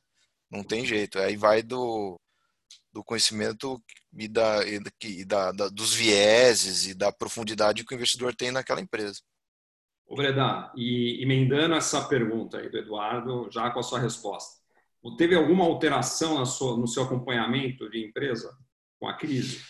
[0.49, 1.19] Não tem jeito.
[1.19, 2.19] Aí vai do,
[2.93, 3.81] do conhecimento
[4.15, 8.79] e, da, e da, da, dos vieses e da profundidade que o investidor tem naquela
[8.79, 9.19] empresa.
[10.05, 14.61] Ô Breda, e emendando essa pergunta aí do Eduardo, já com a sua resposta,
[15.17, 18.55] teve alguma alteração sua, no seu acompanhamento de empresa
[18.99, 19.63] com a crise?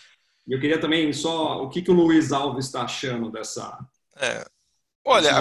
[0.46, 3.78] E eu queria também só o que, que o Luiz Alves está achando dessa.
[4.16, 4.44] É,
[5.04, 5.32] olha,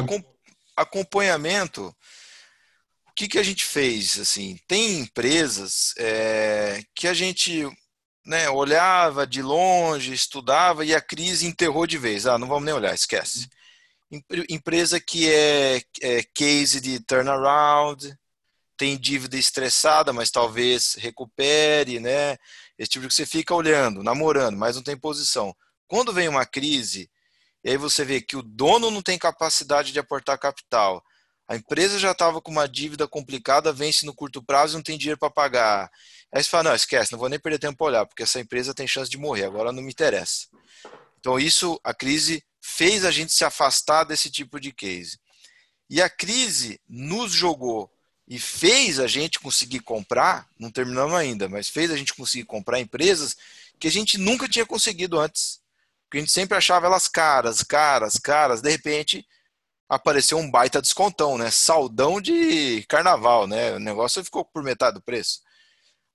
[0.76, 1.94] acompanhamento.
[3.14, 4.20] O que, que a gente fez?
[4.20, 7.64] Assim, tem empresas é, que a gente
[8.26, 12.26] né, olhava de longe, estudava e a crise enterrou de vez.
[12.26, 13.48] Ah, não vamos nem olhar, esquece.
[14.50, 18.18] Empresa que é, é case de turnaround,
[18.76, 22.36] tem dívida estressada, mas talvez recupere, né?
[22.80, 25.56] Esse tipo que você fica olhando, namorando, mas não tem posição.
[25.88, 27.12] Quando vem uma crise,
[27.64, 31.04] e aí você vê que o dono não tem capacidade de aportar capital,
[31.54, 34.98] a empresa já estava com uma dívida complicada, vence no curto prazo e não tem
[34.98, 35.92] dinheiro para pagar.
[36.32, 38.74] Aí você fala, não, esquece, não vou nem perder tempo para olhar, porque essa empresa
[38.74, 40.48] tem chance de morrer, agora não me interessa.
[41.20, 45.20] Então isso, a crise fez a gente se afastar desse tipo de case.
[45.88, 47.88] E a crise nos jogou
[48.28, 52.80] e fez a gente conseguir comprar, não terminamos ainda, mas fez a gente conseguir comprar
[52.80, 53.38] empresas
[53.80, 55.62] que a gente nunca tinha conseguido antes.
[56.06, 59.24] Porque a gente sempre achava elas caras, caras, caras, de repente
[59.96, 61.52] apareceu um baita descontão, né?
[61.52, 63.74] Saldão de carnaval, né?
[63.74, 65.42] O negócio ficou por metade do preço.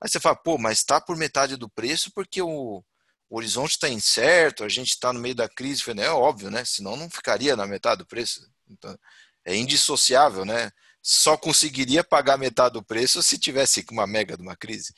[0.01, 2.85] Aí você fala, pô, mas está por metade do preço porque o,
[3.29, 5.83] o horizonte está incerto, a gente está no meio da crise.
[5.83, 6.65] Falei, é óbvio, né?
[6.65, 8.41] Senão não ficaria na metade do preço.
[8.69, 8.97] Então,
[9.45, 10.71] é indissociável, né?
[11.03, 14.93] Só conseguiria pagar metade do preço se tivesse uma mega de uma crise.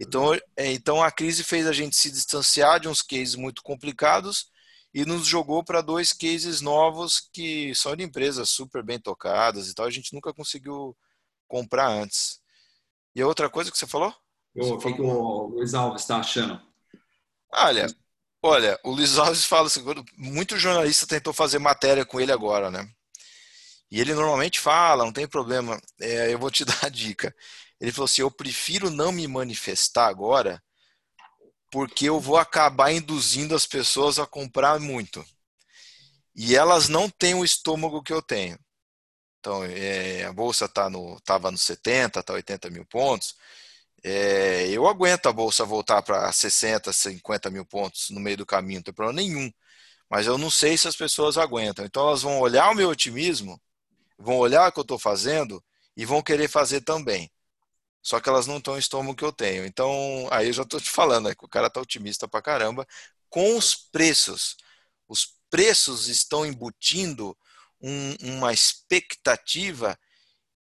[0.00, 4.46] Então, é, então a crise fez a gente se distanciar de uns cases muito complicados
[4.98, 9.74] e nos jogou para dois cases novos que são de empresas super bem tocadas e
[9.74, 9.86] tal.
[9.86, 10.96] A gente nunca conseguiu
[11.46, 12.40] comprar antes.
[13.14, 14.12] E a outra coisa que você falou?
[14.56, 16.60] O que, que o Luiz Alves está achando?
[17.54, 17.86] Olha,
[18.42, 19.84] olha, o Luiz Alves fala assim,
[20.16, 22.84] muito jornalista tentou fazer matéria com ele agora, né?
[23.88, 25.80] E ele normalmente fala, não tem problema.
[26.00, 27.32] É, eu vou te dar a dica.
[27.80, 30.60] Ele falou assim: eu prefiro não me manifestar agora,
[31.70, 35.24] porque eu vou acabar induzindo as pessoas a comprar muito.
[36.34, 38.58] E elas não têm o estômago que eu tenho.
[39.40, 43.36] Então, é, a bolsa está no, estava nos 70, está 80 mil pontos.
[44.04, 48.78] É, eu aguento a bolsa voltar para 60, 50 mil pontos no meio do caminho,
[48.78, 49.50] não tem problema nenhum.
[50.08, 51.84] Mas eu não sei se as pessoas aguentam.
[51.84, 53.60] Então elas vão olhar o meu otimismo,
[54.18, 55.62] vão olhar o que eu estou fazendo
[55.96, 57.30] e vão querer fazer também.
[58.02, 59.64] Só que elas não estão no estômago que eu tenho.
[59.66, 62.86] Então, aí eu já estou te falando, né, que o cara está otimista pra caramba
[63.28, 64.56] com os preços.
[65.08, 67.36] Os preços estão embutindo
[67.80, 69.98] um, uma expectativa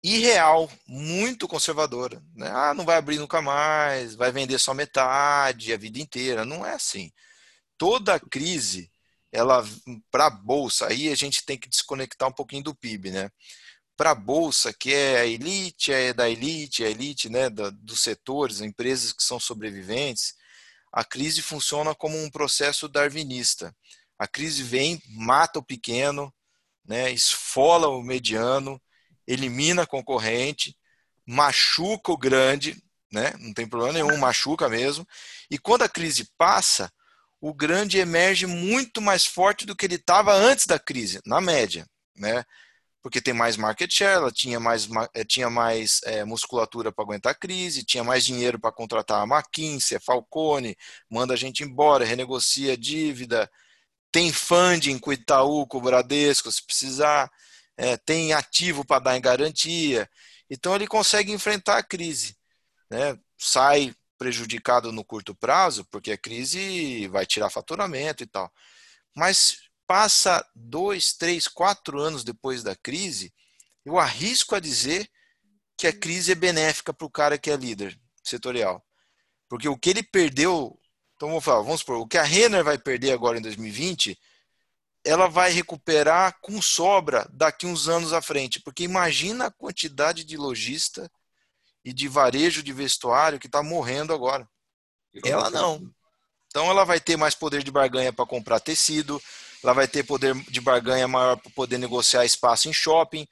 [0.03, 2.23] irreal, muito conservadora.
[2.35, 2.51] Né?
[2.53, 6.45] Ah, não vai abrir nunca mais, vai vender só metade a vida inteira.
[6.45, 7.12] Não é assim.
[7.79, 8.90] Toda crise,
[9.31, 9.64] ela
[10.11, 13.31] para a bolsa, aí a gente tem que desconectar um pouquinho do PIB, né?
[13.96, 18.02] Para a bolsa, que é a elite, é da elite, a elite, né, da, dos
[18.02, 20.35] setores, empresas que são sobreviventes,
[20.92, 23.74] a crise funciona como um processo darwinista.
[24.18, 26.33] A crise vem, mata o pequeno,
[26.85, 28.81] né, esfola o mediano,
[29.26, 30.76] elimina a concorrente,
[31.26, 33.33] machuca o grande, né?
[33.38, 35.07] não tem problema nenhum, machuca mesmo.
[35.50, 36.90] E quando a crise passa,
[37.40, 41.87] o grande emerge muito mais forte do que ele estava antes da crise, na média.
[42.16, 42.44] Né?
[43.02, 47.32] Porque tem mais market share, ela tinha mais, eh, tinha mais é, musculatura para aguentar
[47.32, 50.76] a crise, tinha mais dinheiro para contratar a McKinsey, a Falcone,
[51.10, 53.50] manda a gente embora, renegocia a dívida,
[54.12, 57.30] tem funding com o Itaú, com o Bradesco, se precisar
[57.76, 60.08] é, tem ativo para dar em garantia.
[60.48, 62.36] Então ele consegue enfrentar a crise.
[62.90, 63.18] Né?
[63.38, 68.52] Sai prejudicado no curto prazo, porque a crise vai tirar faturamento e tal.
[69.16, 73.33] Mas passa dois, três, quatro anos depois da crise,
[73.85, 75.11] eu arrisco a dizer
[75.77, 78.85] que a crise é benéfica para o cara que é líder setorial.
[79.49, 80.79] Porque o que ele perdeu,
[81.16, 84.18] então vamos falar, vamos supor, o que a Renner vai perder agora em 2020
[85.05, 90.37] ela vai recuperar com sobra daqui uns anos à frente, porque imagina a quantidade de
[90.37, 91.11] lojista
[91.85, 94.49] e de varejo de vestuário que está morrendo agora.
[95.25, 95.92] Ela não.
[96.47, 99.21] Então ela vai ter mais poder de barganha para comprar tecido,
[99.62, 103.27] ela vai ter poder de barganha maior para poder negociar espaço em shopping.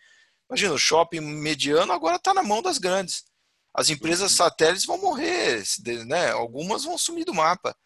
[0.49, 3.25] Imagina, o shopping mediano agora está na mão das grandes.
[3.75, 5.63] As empresas satélites vão morrer,
[6.07, 6.31] né?
[6.31, 7.77] algumas vão sumir do mapa.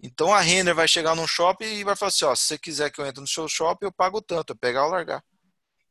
[0.00, 2.90] Então a Renner vai chegar num shopping e vai falar assim: ó, se você quiser
[2.90, 5.22] que eu entre no seu shopping, eu pago tanto, eu pegar ou largar.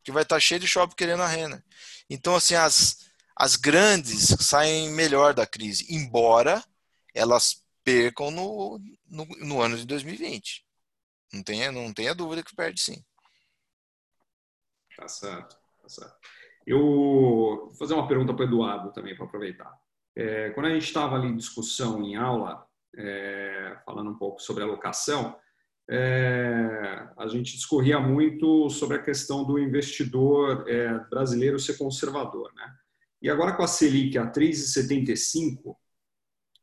[0.03, 1.63] Que vai estar tá cheio de shopping querendo a Renner.
[2.09, 3.05] Então, assim, as,
[3.35, 6.63] as grandes saem melhor da crise, embora
[7.13, 10.66] elas percam no, no, no ano de 2020.
[11.33, 13.03] Não tenha, não tenha dúvida que perde sim.
[14.95, 16.17] Tá certo, tá certo.
[16.65, 19.71] Eu vou fazer uma pergunta para o Eduardo também, para aproveitar.
[20.15, 22.65] É, quando a gente estava ali em discussão em aula,
[22.97, 25.37] é, falando um pouco sobre alocação,
[25.89, 32.51] é, a gente discorria muito sobre a questão do investidor é, brasileiro ser conservador.
[32.53, 32.75] Né?
[33.21, 35.75] E agora com a Selic a 3,75,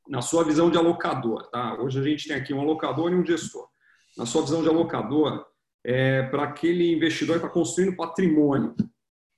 [0.08, 1.80] na sua visão de alocador, tá?
[1.80, 3.68] hoje a gente tem aqui um alocador e um gestor.
[4.16, 5.46] Na sua visão de alocador,
[5.84, 8.74] é, para aquele investidor que está construindo patrimônio,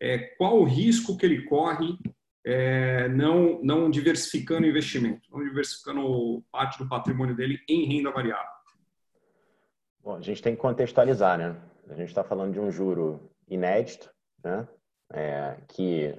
[0.01, 1.99] é, qual o risco que ele corre
[2.45, 8.57] é, não, não diversificando o investimento, não diversificando parte do patrimônio dele em renda variável?
[10.03, 11.57] Bom, a gente tem que contextualizar, né?
[11.89, 14.09] A gente está falando de um juro inédito,
[14.45, 14.69] né?
[15.13, 16.15] É, que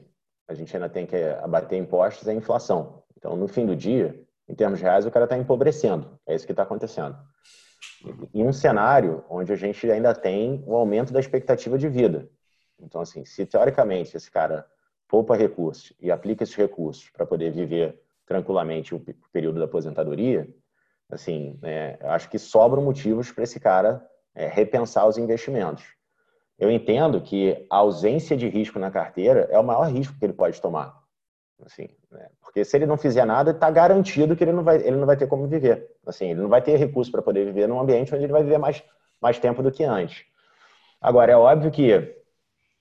[0.48, 3.04] a gente ainda tem que abater impostos, é a inflação.
[3.18, 6.20] Então, no fim do dia, em termos reais, o cara está empobrecendo.
[6.26, 7.18] É isso que está acontecendo.
[8.34, 12.30] Em um cenário onde a gente ainda tem o aumento da expectativa de vida.
[12.80, 14.66] Então, assim, se teoricamente esse cara
[15.08, 20.48] poupa recursos e aplica esses recursos para poder viver tranquilamente o período da aposentadoria,
[21.10, 25.84] assim, é, acho que sobram motivos para esse cara é, repensar os investimentos.
[26.60, 30.34] Eu entendo que a ausência de risco na carteira é o maior risco que ele
[30.34, 31.07] pode tomar.
[31.66, 32.30] Assim, né?
[32.42, 35.18] Porque se ele não fizer nada, está garantido que ele não, vai, ele não vai
[35.18, 35.96] ter como viver.
[36.06, 38.58] Assim, ele não vai ter recurso para poder viver num ambiente onde ele vai viver
[38.58, 38.84] mais,
[39.20, 40.26] mais tempo do que antes.
[41.02, 42.16] Agora, é óbvio que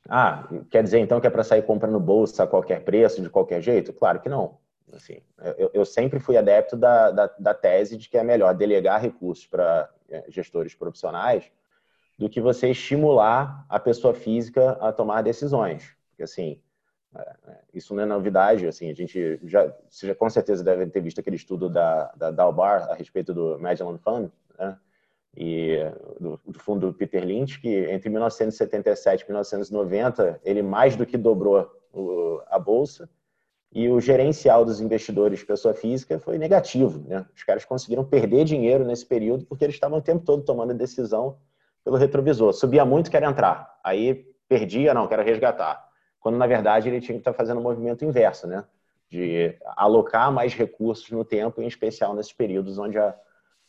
[0.08, 3.60] ah, quer dizer então que é para sair comprando bolsa a qualquer preço, de qualquer
[3.60, 3.92] jeito?
[3.92, 4.58] Claro que não.
[4.92, 5.20] Assim,
[5.58, 9.44] eu, eu sempre fui adepto da, da, da, tese de que é melhor delegar recursos
[9.46, 11.50] para é, gestores profissionais
[12.16, 15.92] do que você estimular a pessoa física a tomar decisões.
[16.10, 16.62] Porque, assim,
[17.72, 18.66] isso não é novidade.
[18.66, 22.90] Assim, a gente já, já com certeza deve ter visto aquele estudo da, da Dalbar
[22.90, 24.76] a respeito do Magellan Fund, né?
[25.36, 25.76] e
[26.18, 31.70] do, do, fundo Peter Lynch, que entre 1977 e 1990 ele mais do que dobrou
[31.92, 33.08] o, a bolsa
[33.72, 37.06] e o gerencial dos investidores pessoa física foi negativo.
[37.06, 37.26] Né?
[37.34, 41.36] Os caras conseguiram perder dinheiro nesse período porque eles estavam o tempo todo tomando decisão
[41.84, 42.54] pelo retrovisor.
[42.54, 43.78] Subia muito, quer entrar.
[43.84, 45.85] Aí perdia, não, quero resgatar.
[46.26, 48.64] Quando, na verdade, ele tinha que estar fazendo o um movimento inverso, né?
[49.08, 53.14] de alocar mais recursos no tempo, em especial nesses períodos onde a,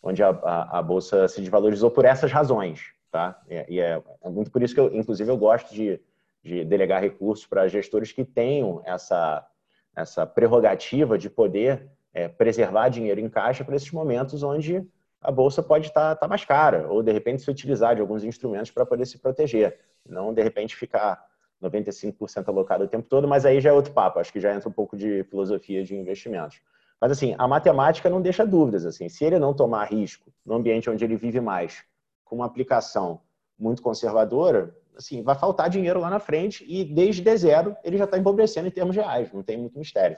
[0.01, 2.93] onde a, a, a bolsa se desvalorizou por essas razões.
[3.11, 3.39] Tá?
[3.69, 6.01] E é, é, muito por isso que, eu, inclusive, eu gosto de,
[6.41, 9.47] de delegar recursos para gestores que tenham essa,
[9.95, 14.83] essa prerrogativa de poder é, preservar dinheiro em caixa para esses momentos onde
[15.21, 18.23] a bolsa pode estar tá, tá mais cara, ou de repente se utilizar de alguns
[18.23, 21.26] instrumentos para poder se proteger, não de repente ficar
[21.61, 24.69] 95% alocado o tempo todo, mas aí já é outro papo, acho que já entra
[24.69, 26.61] um pouco de filosofia de investimentos.
[26.99, 28.85] Mas assim, a matemática não deixa dúvidas.
[28.85, 31.83] Assim, se ele não tomar risco no ambiente onde ele vive mais,
[32.23, 33.21] com uma aplicação
[33.57, 38.17] muito conservadora, assim, vai faltar dinheiro lá na frente e desde zero ele já está
[38.17, 40.17] empobrecendo em termos reais, não tem muito mistério.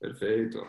[0.00, 0.64] Perfeito.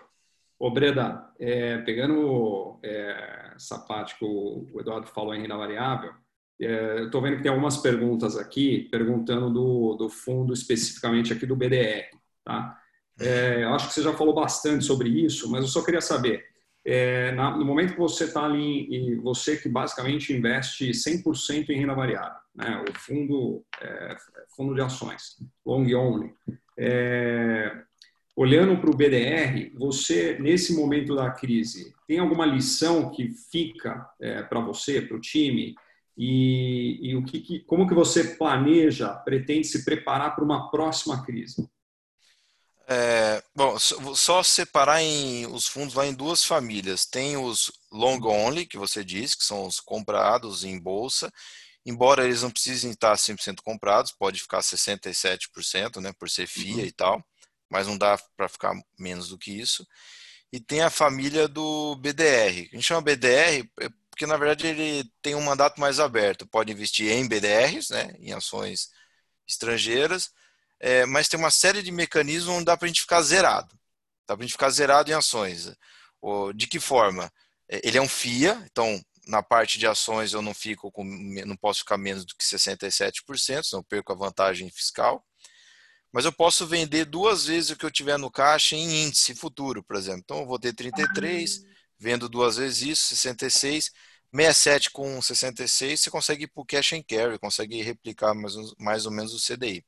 [0.58, 6.14] Ô Breda, é, pegando é, essa parte que o, o, Eduardo falou em renda variável,
[6.60, 12.10] estou vendo que tem algumas perguntas aqui, perguntando do, do fundo especificamente aqui do BDR.
[12.44, 12.78] Tá?
[13.20, 16.46] É, acho que você já falou bastante sobre isso, mas eu só queria saber,
[16.86, 21.80] é, na, no momento que você está ali, e você que basicamente investe 100% em
[21.80, 24.16] renda variável, né, o fundo, é,
[24.56, 26.34] fundo de ações, long only,
[26.78, 27.84] é,
[28.36, 34.42] olhando para o BDR, você, nesse momento da crise, tem alguma lição que fica é,
[34.44, 35.76] para você, para o time,
[36.22, 41.66] e, e o que, como que você planeja, pretende se preparar para uma próxima crise?
[42.90, 47.06] É, bom, só separar em, os fundos lá em duas famílias.
[47.06, 51.32] Tem os long only, que você disse, que são os comprados em bolsa.
[51.86, 56.80] Embora eles não precisem estar 100% comprados, pode ficar 67%, né, por ser FIA uhum.
[56.82, 57.24] e tal,
[57.70, 59.88] mas não dá para ficar menos do que isso.
[60.52, 62.68] E tem a família do BDR.
[62.74, 63.90] A gente chama BDR é
[64.20, 66.46] porque, na verdade, ele tem um mandato mais aberto.
[66.46, 68.90] Pode investir em BDRs, né, em ações
[69.48, 70.30] estrangeiras,
[70.78, 73.74] é, mas tem uma série de mecanismos onde dá para a gente ficar zerado.
[74.28, 75.74] Dá para a gente ficar zerado em ações.
[76.54, 77.32] de que forma?
[77.70, 81.06] É, ele é um FIA, então na parte de ações eu não fico com,
[81.46, 85.26] não posso ficar menos do que 67%, senão perco a vantagem fiscal.
[86.12, 89.82] Mas eu posso vender duas vezes o que eu tiver no caixa em índice futuro,
[89.82, 90.24] por exemplo.
[90.26, 91.64] Então eu vou ter 33,
[91.98, 93.92] vendo duas vezes isso, 66,
[94.32, 99.06] 67 com 66, você consegue ir para o cash and carry, consegue replicar mais, mais
[99.06, 99.84] ou menos o CDI.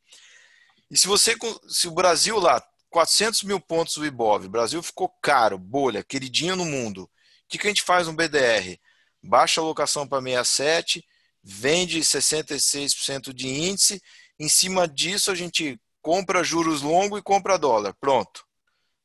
[0.89, 1.36] E se você,
[1.68, 6.66] se o Brasil lá, 400 mil pontos do Ibov, Brasil ficou caro, bolha, queridinho no
[6.66, 7.10] mundo, o
[7.48, 8.78] que, que a gente faz no BDR?
[9.24, 11.06] Baixa a alocação para 67,
[11.44, 14.02] vende 66% de índice,
[14.39, 17.94] em cima disso a gente compra juros longo e compra dólar.
[18.00, 18.44] Pronto.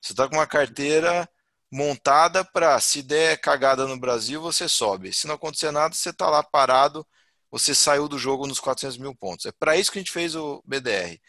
[0.00, 1.28] Você está com uma carteira
[1.76, 5.12] montada para, se der cagada no Brasil, você sobe.
[5.12, 7.06] Se não acontecer nada, você está lá parado,
[7.50, 9.46] você saiu do jogo nos 400 mil pontos.
[9.46, 11.20] É para isso que a gente fez o BDR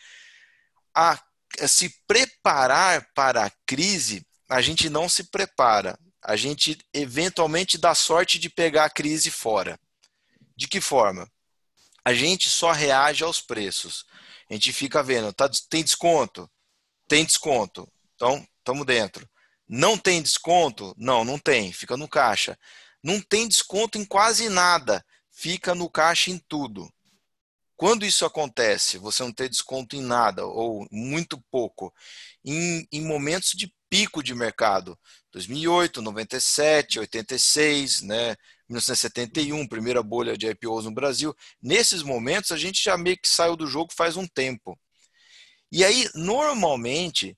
[0.97, 1.21] a
[1.67, 5.97] se preparar para a crise, a gente não se prepara.
[6.23, 9.79] A gente eventualmente dá sorte de pegar a crise fora.
[10.55, 11.31] De que forma?
[12.03, 14.05] A gente só reage aos preços.
[14.49, 16.49] A gente fica vendo, tá, tem desconto?
[17.07, 17.87] Tem desconto.
[18.15, 19.29] Então, estamos dentro.
[19.67, 20.93] Não tem desconto?
[20.97, 21.71] Não, não tem.
[21.73, 22.57] Fica no caixa.
[23.03, 25.05] Não tem desconto em quase nada.
[25.31, 26.91] Fica no caixa em tudo.
[27.75, 31.93] Quando isso acontece, você não ter desconto em nada ou muito pouco,
[32.43, 34.97] em, em momentos de pico de mercado,
[35.31, 38.35] 2008, 97, 86, né,
[38.67, 43.55] 1971, primeira bolha de IPOs no Brasil, nesses momentos a gente já meio que saiu
[43.55, 44.77] do jogo faz um tempo.
[45.71, 47.37] E aí, normalmente,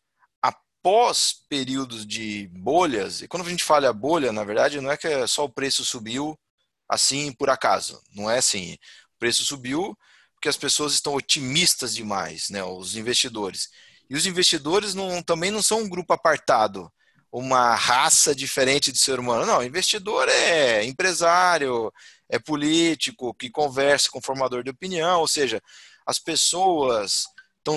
[0.80, 5.08] após períodos de bolhas, e quando a gente fala bolha, na verdade, não é que
[5.08, 6.40] é só o preço subiu
[6.88, 8.74] assim por acaso, não é assim.
[9.16, 9.98] O preço subiu
[10.34, 13.70] porque as pessoas estão otimistas demais, né, os investidores.
[14.10, 16.90] E os investidores não, também não são um grupo apartado,
[17.32, 19.46] uma raça diferente de ser humano.
[19.46, 21.92] Não, investidor é empresário,
[22.30, 25.62] é político, que conversa com formador de opinião, ou seja,
[26.06, 27.26] as pessoas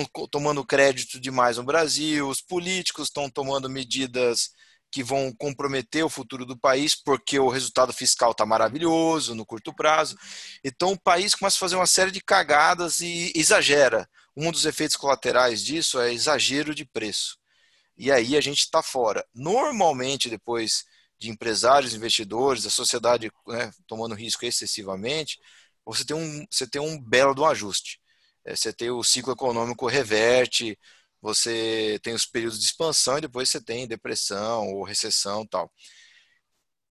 [0.01, 4.51] estão tomando crédito demais no Brasil, os políticos estão tomando medidas
[4.91, 9.73] que vão comprometer o futuro do país, porque o resultado fiscal está maravilhoso no curto
[9.73, 10.15] prazo.
[10.63, 14.07] Então o país começa a fazer uma série de cagadas e exagera.
[14.37, 17.37] Um dos efeitos colaterais disso é exagero de preço.
[17.97, 19.25] E aí a gente está fora.
[19.33, 20.83] Normalmente, depois
[21.19, 25.39] de empresários, investidores, a sociedade né, tomando risco excessivamente,
[25.85, 27.99] você tem um, você tem um belo do ajuste.
[28.45, 30.77] É, você tem o ciclo econômico reverte,
[31.21, 35.71] você tem os períodos de expansão e depois você tem depressão ou recessão tal.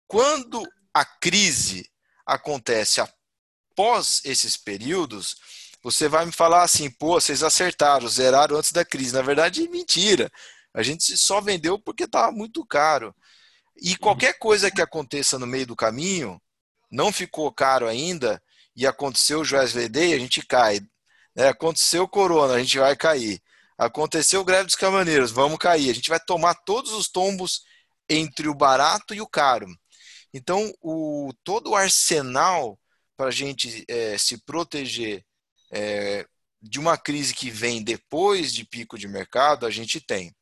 [0.07, 1.91] Quando a crise
[2.27, 5.37] acontece após esses períodos,
[5.83, 9.15] você vai me falar assim, pô, vocês acertaram, zeraram antes da crise.
[9.15, 10.31] Na verdade, mentira.
[10.75, 13.15] A gente só vendeu porque estava muito caro.
[13.81, 16.41] E qualquer coisa que aconteça no meio do caminho,
[16.91, 18.43] não ficou caro ainda,
[18.75, 20.81] e aconteceu o Wesley Day, a gente cai.
[21.39, 21.49] Né?
[21.49, 23.41] Aconteceu o Corona, a gente vai cair.
[23.79, 25.89] Aconteceu greve dos caminhoneiros, vamos cair.
[25.89, 27.63] A gente vai tomar todos os tombos
[28.09, 29.69] entre o barato e o caro.
[30.35, 32.79] Então, o, todo o arsenal
[33.17, 35.25] para a gente é, se proteger
[35.73, 36.27] é,
[36.61, 40.35] de uma crise que vem depois de pico de mercado, a gente tem.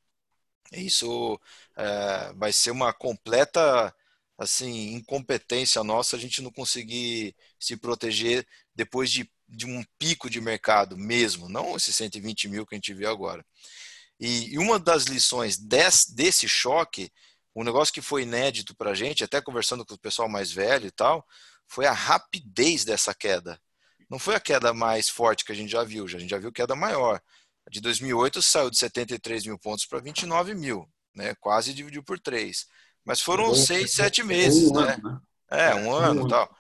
[0.73, 1.39] Isso
[1.77, 3.95] é, vai ser uma completa
[4.39, 10.41] assim incompetência nossa a gente não conseguir se proteger depois de de um pico de
[10.41, 13.45] mercado mesmo, não esses 120 mil que a gente viu agora.
[14.19, 17.11] E, e uma das lições desse, desse choque,
[17.55, 20.87] um negócio que foi inédito para a gente, até conversando com o pessoal mais velho
[20.87, 21.27] e tal,
[21.67, 23.61] foi a rapidez dessa queda.
[24.09, 26.53] Não foi a queda mais forte que a gente já viu, a gente já viu
[26.53, 27.21] queda maior.
[27.71, 31.35] De 2008 saiu de 73 mil pontos para 29 mil, né?
[31.41, 32.67] quase dividiu por três.
[33.05, 34.95] Mas foram seis, sete meses, um né?
[34.95, 35.21] Ano, né?
[35.51, 36.57] É, um, é, ano e tal.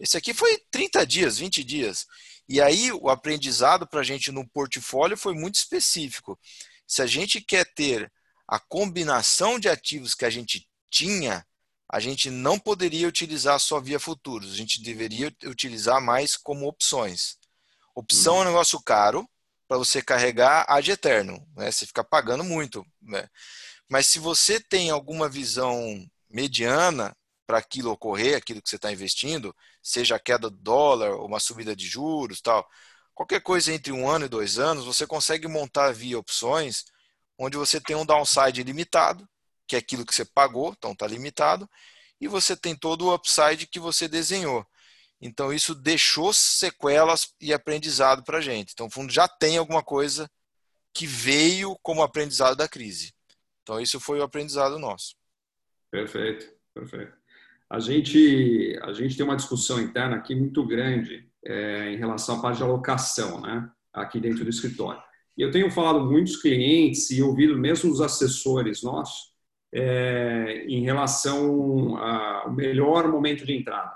[0.00, 2.06] Esse aqui foi 30 dias, 20 dias.
[2.48, 6.40] E aí o aprendizado para a gente no portfólio foi muito específico.
[6.86, 8.10] Se a gente quer ter
[8.48, 11.46] a combinação de ativos que a gente tinha,
[11.92, 17.36] a gente não poderia utilizar só via futuros, a gente deveria utilizar mais como opções.
[17.94, 18.40] Opção uhum.
[18.40, 19.28] é um negócio caro
[19.68, 21.70] para você carregar ad eterno, né?
[21.70, 22.84] você fica pagando muito.
[23.02, 23.28] Né?
[23.88, 27.14] Mas se você tem alguma visão mediana,
[27.50, 31.74] para aquilo ocorrer, aquilo que você está investindo, seja a queda do dólar uma subida
[31.74, 32.68] de juros, tal,
[33.14, 36.84] qualquer coisa entre um ano e dois anos, você consegue montar via opções,
[37.38, 39.28] onde você tem um downside limitado,
[39.66, 41.68] que é aquilo que você pagou, então está limitado,
[42.20, 44.66] e você tem todo o upside que você desenhou.
[45.20, 48.72] Então isso deixou sequelas e aprendizado para a gente.
[48.72, 50.30] Então o fundo já tem alguma coisa
[50.94, 53.12] que veio como aprendizado da crise.
[53.62, 55.14] Então isso foi o aprendizado nosso.
[55.90, 57.19] Perfeito, perfeito.
[57.70, 62.42] A gente, a gente tem uma discussão interna aqui muito grande é, em relação à
[62.42, 63.70] parte de alocação, né?
[63.92, 65.00] aqui dentro do escritório.
[65.38, 69.30] E eu tenho falado com muitos clientes e ouvido mesmo os assessores nossos
[69.72, 73.92] é, em relação ao melhor momento de entrada.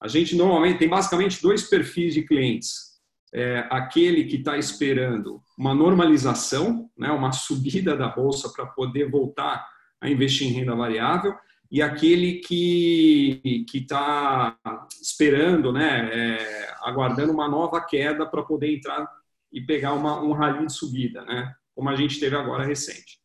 [0.00, 2.96] A gente normalmente tem basicamente dois perfis de clientes.
[3.34, 9.66] É, aquele que está esperando uma normalização, né, uma subida da bolsa para poder voltar
[10.00, 11.34] a investir em renda variável,
[11.70, 14.56] e aquele que está
[15.00, 19.06] esperando, né, é, aguardando uma nova queda para poder entrar
[19.52, 23.20] e pegar uma, um rally de subida, né, como a gente teve agora recente.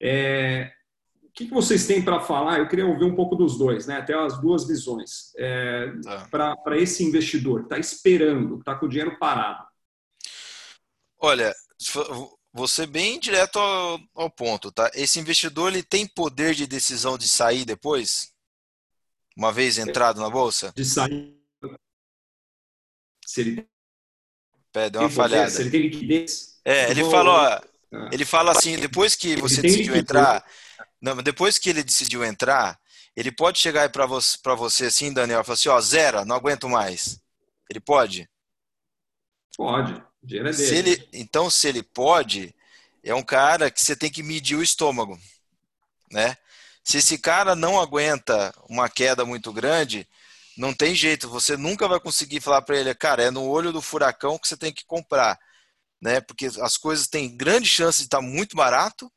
[0.00, 0.72] É,
[1.22, 2.58] o que, que vocês têm para falar?
[2.58, 6.28] Eu queria ouvir um pouco dos dois, né, até as duas visões, é, tá.
[6.64, 9.64] para esse investidor que está esperando, está com o dinheiro parado.
[11.18, 11.52] Olha,
[12.52, 14.90] você bem direto ao, ao, ponto, tá?
[14.94, 18.32] Esse investidor ele tem poder de decisão de sair depois,
[19.36, 20.72] uma vez entrado na bolsa?
[20.76, 21.34] De sair.
[23.24, 23.68] Se ele
[24.70, 25.50] Pé, deu uma falhada.
[25.50, 26.60] Se ele tem liquidez.
[26.64, 27.62] É, ele falou, ah.
[28.10, 30.44] ele fala assim, depois que você decidiu entrar,
[31.00, 32.78] não, depois que ele decidiu entrar,
[33.14, 36.68] ele pode chegar para você, para você assim, Daniel, falar assim, ó, zero, não aguento
[36.68, 37.20] mais.
[37.68, 38.28] Ele pode?
[39.56, 40.52] Pode dinheiro é.
[40.52, 42.54] Se ele, então, se ele pode,
[43.02, 45.18] é um cara que você tem que medir o estômago,
[46.10, 46.36] né?
[46.84, 50.06] Se esse cara não aguenta uma queda muito grande,
[50.56, 53.80] não tem jeito, você nunca vai conseguir falar para ele, cara, é no olho do
[53.80, 55.38] furacão que você tem que comprar,
[56.00, 56.20] né?
[56.20, 59.10] Porque as coisas têm grande chance de estar tá muito barato,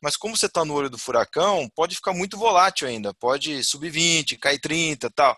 [0.00, 3.90] mas como você está no olho do furacão, pode ficar muito volátil ainda, pode subir
[3.90, 5.36] 20, cair 30 tal.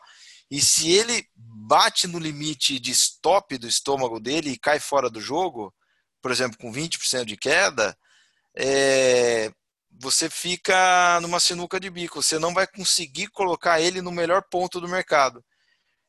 [0.50, 1.26] E se ele
[1.60, 5.74] bate no limite de stop do estômago dele e cai fora do jogo,
[6.22, 7.96] por exemplo, com 20% de queda,
[8.56, 9.52] é,
[10.00, 12.22] você fica numa sinuca de bico.
[12.22, 15.44] Você não vai conseguir colocar ele no melhor ponto do mercado.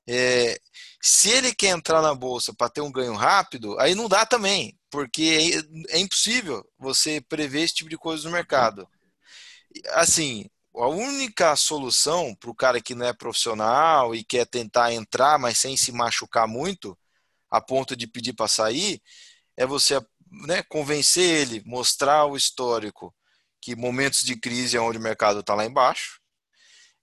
[0.07, 0.59] É,
[1.01, 4.77] se ele quer entrar na bolsa para ter um ganho rápido, aí não dá também,
[4.89, 8.87] porque é, é impossível você prever esse tipo de coisa no mercado.
[9.91, 15.38] Assim, a única solução para o cara que não é profissional e quer tentar entrar,
[15.38, 16.97] mas sem se machucar muito,
[17.49, 19.01] a ponto de pedir para sair,
[19.57, 20.01] é você
[20.32, 23.13] né, convencer ele, mostrar o histórico,
[23.61, 26.22] que momentos de crise é onde o mercado está lá embaixo,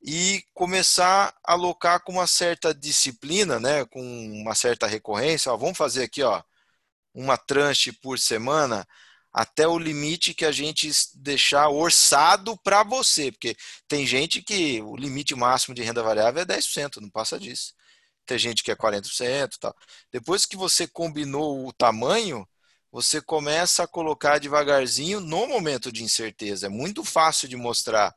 [0.03, 5.53] e começar a alocar com uma certa disciplina, né, com uma certa recorrência.
[5.53, 6.43] Ó, vamos fazer aqui ó,
[7.13, 8.87] uma tranche por semana
[9.39, 14.97] até o limite que a gente deixar orçado para você, porque tem gente que o
[14.97, 17.73] limite máximo de renda variável é 10%, não passa disso.
[18.27, 19.77] Tem gente que é 40%, tal.
[20.11, 22.45] Depois que você combinou o tamanho,
[22.91, 26.67] você começa a colocar devagarzinho no momento de incerteza.
[26.67, 28.13] É muito fácil de mostrar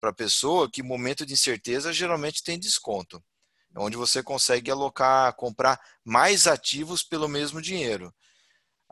[0.00, 3.22] para a pessoa que momento de incerteza geralmente tem desconto.
[3.76, 8.12] É onde você consegue alocar, comprar mais ativos pelo mesmo dinheiro.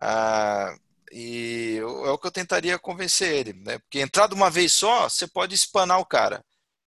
[0.00, 0.76] Ah,
[1.12, 3.78] e é o que eu tentaria convencer ele, né?
[3.78, 6.44] Porque entrar de uma vez só, você pode espanar o cara.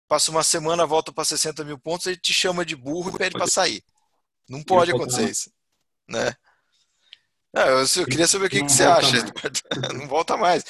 [0.06, 3.36] Passa uma semana, volta para 60 mil pontos, ele te chama de burro e pede
[3.36, 3.82] para sair.
[4.48, 5.52] Não pode acontecer isso,
[6.08, 6.34] né?
[7.54, 9.16] É, eu, eu, queria saber o que, que você acha.
[9.94, 10.64] Não volta mais.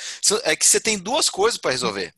[0.45, 2.15] É que você tem duas coisas para resolver.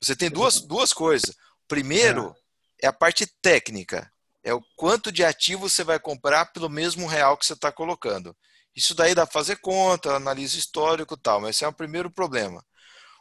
[0.00, 1.34] Você tem duas, duas coisas.
[1.68, 2.34] Primeiro
[2.82, 4.10] é a parte técnica.
[4.42, 8.36] É o quanto de ativo você vai comprar pelo mesmo real que você está colocando.
[8.80, 12.10] Isso daí dá para fazer conta, analisa histórico e tal, mas esse é o primeiro
[12.10, 12.64] problema.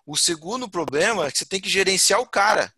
[0.05, 2.73] O segundo problema é que você tem que gerenciar o cara.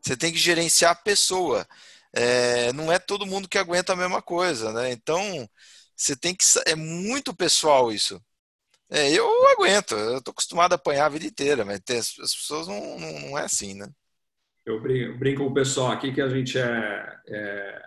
[0.00, 1.66] Você tem que gerenciar a pessoa.
[2.12, 4.92] É, não é todo mundo que aguenta a mesma coisa, né?
[4.92, 5.20] Então,
[5.96, 6.44] você tem que.
[6.64, 8.22] É muito pessoal isso.
[8.88, 12.68] É, eu aguento, eu estou acostumado a apanhar a vida inteira, mas tem, as pessoas
[12.68, 13.88] não, não, não, é assim, né?
[14.64, 17.82] Eu brinco, brinco com o pessoal aqui que a gente é, é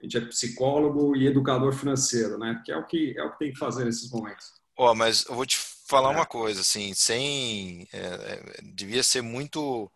[0.00, 2.62] a gente é psicólogo e educador financeiro, né?
[2.64, 4.52] Que é o que é o que tem que fazer nesses momentos.
[4.76, 6.16] Ó, oh, mas eu vou te falar é.
[6.16, 9.90] uma coisa, assim, sem é, é, devia ser muito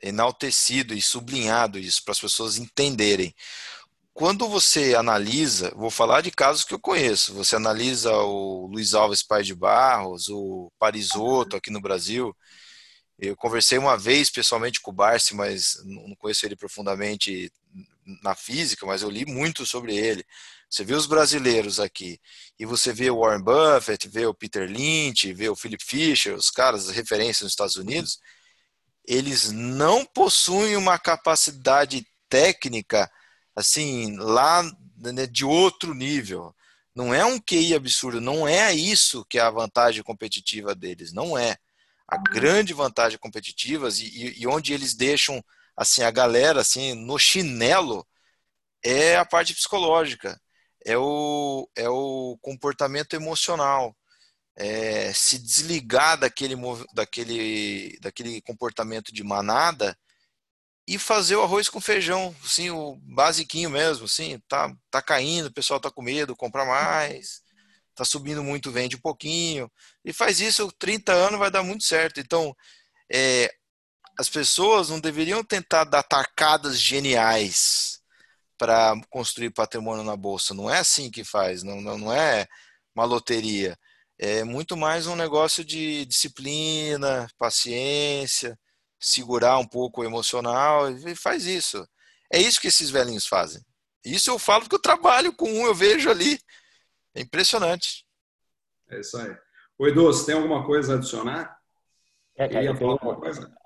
[0.00, 3.34] enaltecido e sublinhado isso para as pessoas entenderem.
[4.14, 7.34] Quando você analisa, vou falar de casos que eu conheço.
[7.34, 12.36] Você analisa o Luiz Alves Pai de Barros, o Parisotto aqui no Brasil.
[13.18, 17.52] Eu conversei uma vez pessoalmente com o Barsi, mas não conheço ele profundamente
[18.22, 20.24] na física, mas eu li muito sobre ele.
[20.68, 22.20] Você vê os brasileiros aqui
[22.58, 26.50] e você vê o Warren Buffett, vê o Peter Lynch, vê o Philip Fisher, os
[26.50, 28.18] caras referências nos Estados Unidos,
[29.06, 33.10] eles não possuem uma capacidade técnica
[33.56, 34.62] assim lá
[34.96, 36.54] né, de outro nível.
[36.94, 41.38] Não é um QI absurdo, não é isso que é a vantagem competitiva deles, não
[41.38, 41.56] é.
[42.06, 45.42] A grande vantagem competitiva e, e onde eles deixam
[45.78, 48.04] assim, a galera, assim, no chinelo,
[48.82, 50.40] é a parte psicológica,
[50.84, 53.96] é o, é o comportamento emocional.
[54.56, 56.56] É, se desligar daquele,
[56.92, 59.96] daquele, daquele comportamento de manada
[60.86, 65.52] e fazer o arroz com feijão, assim, o basiquinho mesmo, assim, tá, tá caindo, o
[65.52, 67.40] pessoal tá com medo, compra mais,
[67.94, 69.70] tá subindo muito, vende um pouquinho,
[70.04, 72.18] e faz isso 30 anos, vai dar muito certo.
[72.18, 72.56] Então,
[73.12, 73.52] é,
[74.18, 78.02] as pessoas não deveriam tentar dar tacadas geniais
[78.58, 80.52] para construir patrimônio na bolsa.
[80.52, 82.48] Não é assim que faz, não, não, não é
[82.92, 83.78] uma loteria.
[84.18, 88.58] É muito mais um negócio de disciplina, paciência,
[88.98, 91.88] segurar um pouco o emocional e faz isso.
[92.32, 93.62] É isso que esses velhinhos fazem.
[94.04, 96.40] Isso eu falo porque eu trabalho com um, eu vejo ali.
[97.14, 98.04] É impressionante.
[98.90, 99.36] É isso aí.
[99.78, 101.56] O Edu, você tem alguma coisa a adicionar?
[102.36, 103.57] É, cara, eu tenho, alguma coisa?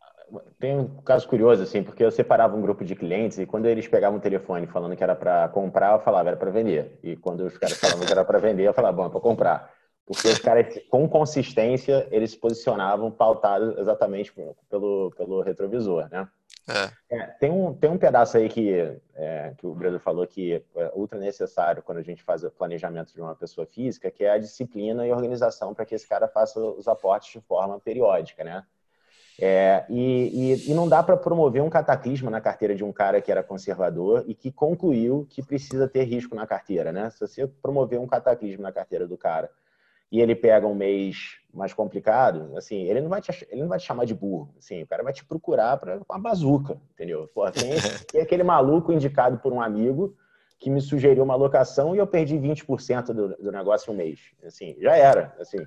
[0.58, 3.86] Tem um caso curioso, assim, porque eu separava um grupo de clientes e quando eles
[3.88, 6.98] pegavam o telefone falando que era para comprar, eu falava era para vender.
[7.02, 9.74] E quando os caras falavam que era para vender, eu falava, bom, é para comprar.
[10.06, 14.32] Porque os caras, com consistência, eles se posicionavam pautados exatamente
[14.68, 16.28] pelo, pelo retrovisor, né?
[16.68, 17.16] É.
[17.16, 20.92] É, tem, um, tem um pedaço aí que, é, que o Breno falou que é
[20.94, 24.38] ultra necessário quando a gente faz o planejamento de uma pessoa física, que é a
[24.38, 28.64] disciplina e organização para que esse cara faça os aportes de forma periódica, né?
[29.40, 33.20] É, e, e, e, não dá para promover um cataclisma na carteira de um cara
[33.20, 37.08] que era conservador e que concluiu que precisa ter risco na carteira, né?
[37.10, 39.50] Se você promover um cataclismo na carteira do cara
[40.10, 43.78] e ele pega um mês mais complicado, assim, ele não vai te, ele não vai
[43.78, 47.28] te chamar de burro, assim, o cara vai te procurar para uma bazuca, entendeu?
[47.34, 47.70] Pô, tem,
[48.12, 50.14] tem aquele maluco indicado por um amigo
[50.58, 54.20] que me sugeriu uma alocação e eu perdi 20% do, do negócio em um mês,
[54.44, 55.58] assim, já era, assim.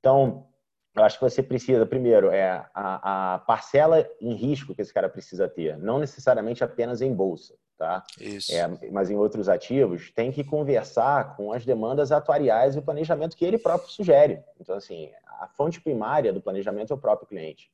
[0.00, 0.46] Então,
[0.94, 5.08] eu acho que você precisa, primeiro, é a, a, parcela em risco que esse cara
[5.08, 8.04] precisa ter, não necessariamente apenas em bolsa, tá?
[8.20, 8.52] Isso.
[8.52, 13.36] É, mas em outros ativos, tem que conversar com as demandas atuariais e o planejamento
[13.36, 14.40] que ele próprio sugere.
[14.60, 17.72] Então, assim, a fonte primária do planejamento é o próprio cliente.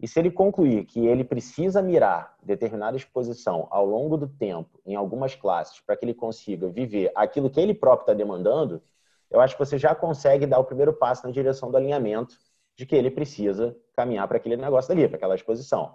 [0.00, 4.94] E se ele concluir que ele precisa mirar determinada exposição ao longo do tempo em
[4.94, 8.82] algumas classes para que ele consiga viver aquilo que ele próprio está demandando,
[9.30, 12.36] eu acho que você já consegue dar o primeiro passo na direção do alinhamento
[12.76, 15.94] de que ele precisa caminhar para aquele negócio dali, para aquela exposição.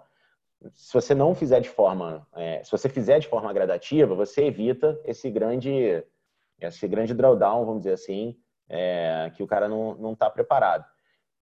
[0.74, 5.00] Se você não fizer de forma, é, se você fizer de forma gradativa, você evita
[5.04, 6.04] esse grande,
[6.60, 8.36] esse grande drawdown, vamos dizer assim,
[8.68, 10.84] é, que o cara não está preparado.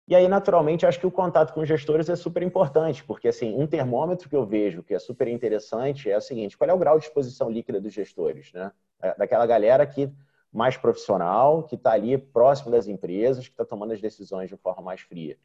[0.05, 3.55] E aí, naturalmente, acho que o contato com os gestores é super importante, porque assim,
[3.55, 6.77] um termômetro que eu vejo que é super interessante é o seguinte: qual é o
[6.77, 8.71] grau de exposição líquida dos gestores, né?
[9.01, 10.11] É, daquela galera que
[10.53, 14.83] mais profissional, que está ali próximo das empresas, que está tomando as decisões de forma
[14.83, 15.37] mais fria.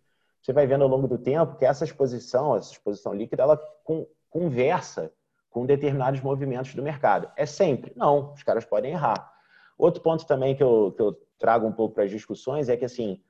[0.42, 3.60] Você vai vendo ao longo do tempo que essa exposição, essa exposição líquida, ela
[4.30, 5.10] conversa
[5.50, 7.30] com determinados movimentos do mercado.
[7.36, 7.92] É sempre?
[7.96, 9.32] Não, os caras podem errar.
[9.78, 12.84] Outro ponto também que eu, que eu trago um pouco para as discussões é que,
[12.84, 13.20] assim,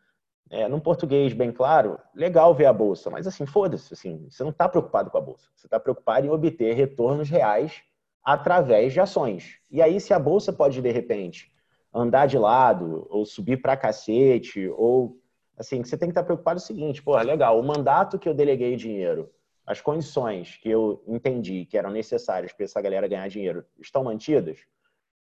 [0.51, 4.51] é, num português bem claro, legal ver a bolsa, mas assim, foda-se, assim, você não
[4.51, 7.83] está preocupado com a bolsa, você está preocupado em obter retornos reais
[8.25, 9.59] através de ações.
[9.71, 11.53] E aí, se a bolsa pode, de repente,
[11.93, 15.19] andar de lado, ou subir para cacete, ou
[15.57, 18.77] assim, você tem que estar preocupado o seguinte, pô, legal, o mandato que eu deleguei
[18.77, 19.31] dinheiro,
[19.67, 24.59] as condições que eu entendi que eram necessárias para essa galera ganhar dinheiro estão mantidas?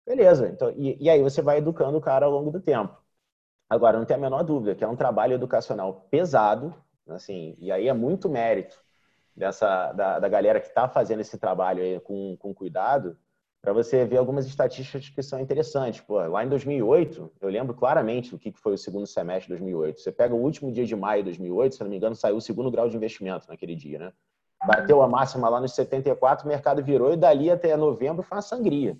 [0.05, 2.95] Beleza, então, e, e aí você vai educando o cara ao longo do tempo.
[3.69, 6.73] Agora, não tem a menor dúvida que é um trabalho educacional pesado,
[7.09, 8.81] assim, e aí é muito mérito
[9.35, 13.17] dessa da, da galera que está fazendo esse trabalho com, com cuidado,
[13.67, 15.99] para você ver algumas estatísticas que são interessantes.
[15.99, 19.99] Pô, lá em 2008, eu lembro claramente o que foi o segundo semestre de 2008.
[19.99, 22.41] Você pega o último dia de maio de 2008, se não me engano, saiu o
[22.41, 24.13] segundo grau de investimento naquele dia, né?
[24.65, 28.41] Bateu a máxima lá nos 74, o mercado virou e dali até novembro foi uma
[28.41, 28.97] sangria.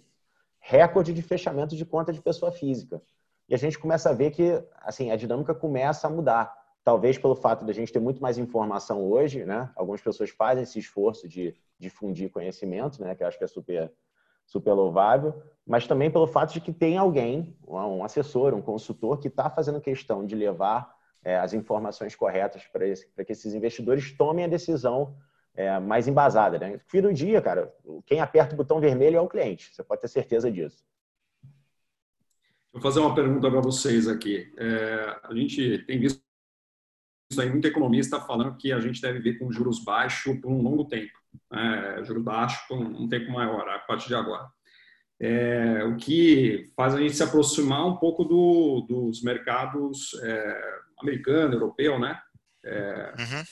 [0.59, 3.01] Recorde de fechamento de conta de pessoa física.
[3.47, 6.53] E a gente começa a ver que assim, a dinâmica começa a mudar.
[6.83, 9.69] Talvez pelo fato de a gente ter muito mais informação hoje, né?
[9.77, 13.15] Algumas pessoas fazem esse esforço de difundir conhecimento, né?
[13.15, 13.93] Que eu acho que é super
[14.47, 19.27] super louvável, mas também pelo fato de que tem alguém, um assessor, um consultor, que
[19.27, 24.47] está fazendo questão de levar é, as informações corretas para que esses investidores tomem a
[24.47, 25.17] decisão
[25.53, 26.57] é, mais embasada.
[26.57, 26.79] Né?
[26.87, 27.73] Fim do dia, cara,
[28.05, 30.85] quem aperta o botão vermelho é o cliente, você pode ter certeza disso.
[32.71, 34.53] Vou fazer uma pergunta para vocês aqui.
[34.57, 36.21] É, a gente tem visto
[37.37, 40.85] aí muito economista falando que a gente deve ver com juros baixos por um longo
[40.85, 41.11] tempo
[41.51, 44.47] né, juro baixo por um tempo maior, a partir de agora.
[45.19, 51.55] É, o que faz a gente se aproximar um pouco do, dos mercados é, americano,
[51.55, 52.19] europeu, né?
[52.63, 53.43] É, uhum.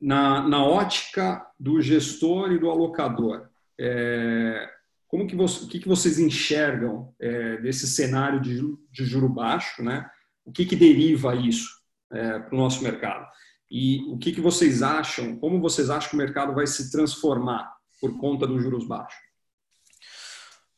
[0.00, 3.48] na, na ótica do gestor e do alocador,
[3.80, 4.70] é,
[5.08, 8.60] como que, você, o que, que vocês enxergam é, desse cenário de,
[8.90, 10.08] de juro baixo, né?
[10.44, 11.68] O que, que deriva isso
[12.12, 13.26] é, para o nosso mercado?
[13.70, 17.74] E o que, que vocês acham, como vocês acham que o mercado vai se transformar
[18.00, 19.18] por conta dos juros baixos?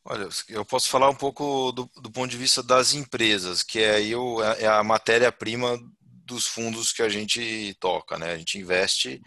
[0.05, 4.01] Olha, eu posso falar um pouco do, do ponto de vista das empresas, que é,
[4.01, 8.31] eu, é a matéria-prima dos fundos que a gente toca, né?
[8.31, 9.21] A gente investe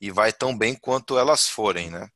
[0.00, 2.08] e vai tão bem quanto elas forem, né?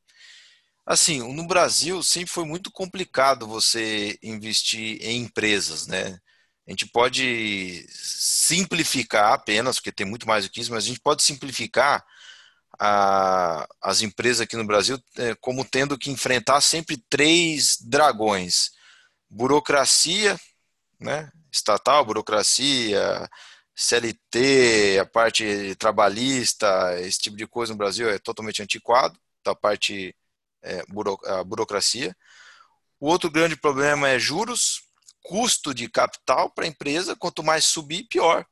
[0.85, 6.19] Assim, no Brasil sempre foi muito complicado você investir em empresas, né?
[6.67, 10.99] A gente pode simplificar apenas, porque tem muito mais do que isso, mas a gente
[10.99, 12.05] pode simplificar
[12.79, 18.71] a, as empresas aqui no Brasil é, como tendo que enfrentar sempre três dragões:
[19.29, 20.39] burocracia,
[20.99, 21.31] né?
[21.51, 23.29] estatal, burocracia,
[23.75, 30.15] CLT, a parte trabalhista, esse tipo de coisa no Brasil é totalmente antiquado, da parte
[30.61, 32.15] é, buro, a burocracia.
[32.99, 34.83] O outro grande problema é juros,
[35.23, 38.45] custo de capital para a empresa, quanto mais subir, pior.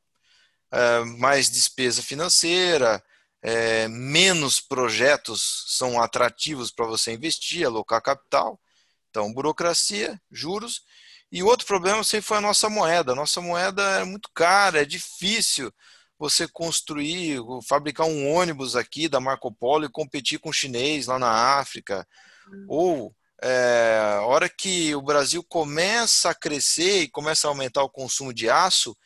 [0.72, 3.02] É, mais despesa financeira,
[3.42, 8.60] é, menos projetos são atrativos para você investir, alocar capital.
[9.08, 10.82] Então, burocracia, juros.
[11.32, 13.12] E outro problema sempre foi a nossa moeda.
[13.12, 15.72] A nossa moeda é muito cara, é difícil
[16.18, 21.18] você construir, fabricar um ônibus aqui da Marco Polo e competir com o chinês lá
[21.18, 22.06] na África.
[22.68, 28.32] Ou é, hora que o Brasil começa a crescer e começa a aumentar o consumo
[28.34, 28.96] de aço,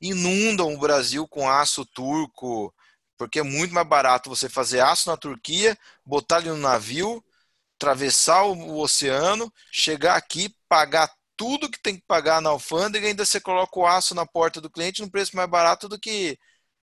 [0.00, 2.74] inundam o Brasil com aço turco,
[3.16, 7.24] porque é muito mais barato você fazer aço na Turquia, botar ele no navio,
[7.76, 13.40] atravessar o oceano, chegar aqui, pagar tudo que tem que pagar na alfândega ainda você
[13.40, 16.38] coloca o aço na porta do cliente num preço mais barato do que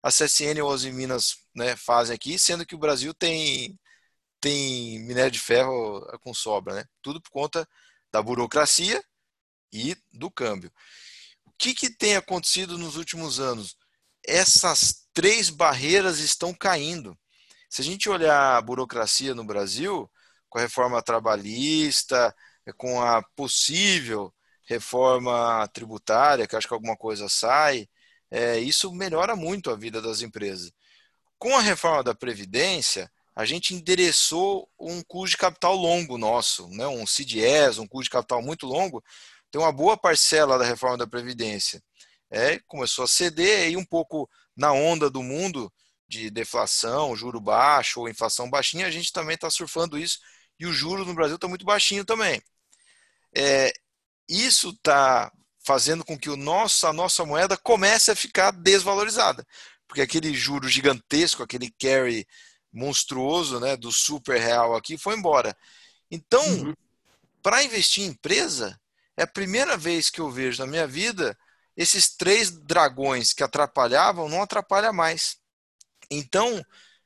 [0.03, 3.79] a CSN ou as Minas né, fazem aqui, sendo que o Brasil tem,
[4.43, 6.75] tem minério de ferro com sobra.
[6.75, 6.85] Né?
[7.01, 7.65] Tudo por conta
[8.11, 9.01] da burocracia
[9.71, 10.69] e do câmbio.
[11.45, 13.77] O que, que tem acontecido nos últimos anos?
[14.27, 17.17] Essas três barreiras estão caindo.
[17.69, 20.11] Se a gente olhar a burocracia no Brasil,
[20.49, 22.35] com a reforma trabalhista,
[22.77, 24.33] com a possível
[24.65, 27.87] reforma tributária, que acho que alguma coisa sai,
[28.29, 30.71] é, isso melhora muito a vida das empresas.
[31.37, 36.85] Com a reforma da Previdência, a gente endereçou um custo de capital longo nosso, né?
[36.87, 39.03] um CDS, um custo de capital muito longo,
[39.49, 41.81] tem uma boa parcela da reforma da Previdência.
[42.29, 45.71] É, começou a ceder e um pouco na onda do mundo
[46.07, 50.19] de deflação, juro baixo ou inflação baixinha, a gente também está surfando isso
[50.59, 52.41] e o juro no Brasil está muito baixinho também.
[53.35, 53.71] É,
[54.29, 55.31] isso está
[55.65, 59.45] fazendo com que o nosso, a nossa moeda comece a ficar desvalorizada.
[59.87, 62.25] Porque aquele juro gigantesco, aquele carry
[62.73, 65.55] monstruoso né, do super real aqui foi embora.
[66.09, 66.73] Então, uhum.
[67.41, 68.79] para investir em empresa,
[69.15, 71.37] é a primeira vez que eu vejo na minha vida
[71.77, 75.37] esses três dragões que atrapalhavam não atrapalha mais.
[76.09, 76.63] Então,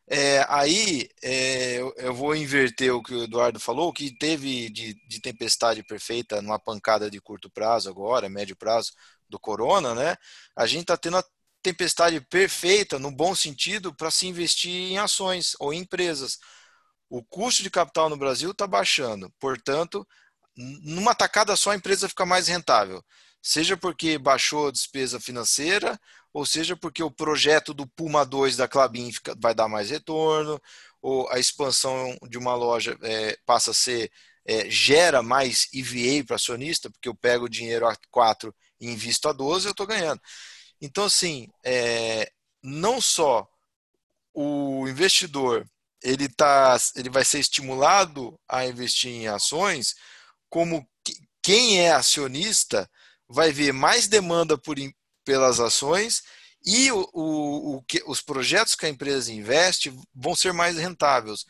[0.09, 5.19] é, aí é, eu vou inverter o que o Eduardo falou, que teve de, de,
[5.19, 8.93] tempestade perfeita numa pancada de curto prazo agora, médio prazo
[9.29, 10.15] do corona, né?
[10.55, 11.23] A gente está tendo a
[11.61, 16.39] tempestade perfeita, no bom sentido, para se investir em ações ou em empresas.
[17.09, 20.05] O custo de capital no Brasil está baixando, portanto,
[20.55, 23.03] numa tacada só a empresa fica mais rentável.
[23.41, 25.99] Seja porque baixou a despesa financeira,
[26.33, 30.61] ou seja porque o projeto do Puma 2 da Clabin vai dar mais retorno,
[31.01, 34.11] ou a expansão de uma loja é, passa a ser,
[34.45, 39.29] é, gera mais EVA para acionista, porque eu pego o dinheiro a 4 e invisto
[39.29, 40.21] a 12, eu estou ganhando.
[40.81, 42.31] Então, assim, é,
[42.63, 43.47] não só
[44.33, 45.67] o investidor
[46.03, 49.95] ele, tá, ele vai ser estimulado a investir em ações,
[50.49, 50.87] como
[51.41, 52.89] quem é acionista
[53.27, 54.77] vai ver mais demanda por,
[55.25, 56.23] pelas ações
[56.65, 61.45] e o, o, o que, os projetos que a empresa investe vão ser mais rentáveis,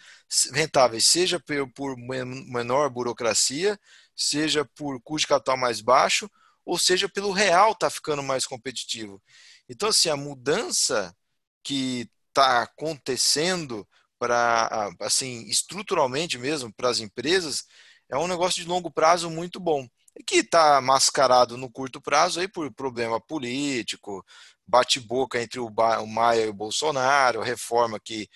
[0.53, 3.79] rentáveis seja por, por menor burocracia,
[4.15, 6.29] seja por custo de capital mais baixo,
[6.67, 9.21] ou seja pelo real estar tá ficando mais competitivo.
[9.69, 11.15] Então, assim, a mudança
[11.63, 13.87] que está acontecendo
[14.19, 17.65] para, assim, estruturalmente mesmo para as empresas,
[18.09, 19.87] é um negócio de longo prazo muito bom
[20.25, 24.25] que está mascarado no curto prazo aí por problema político,
[24.65, 25.69] bate-boca entre o,
[26.07, 28.27] Maia e o Bolsonaro, reforma que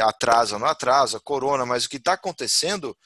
[0.00, 2.96] atrasa, não atrasa, corona, mas o que está acontecendo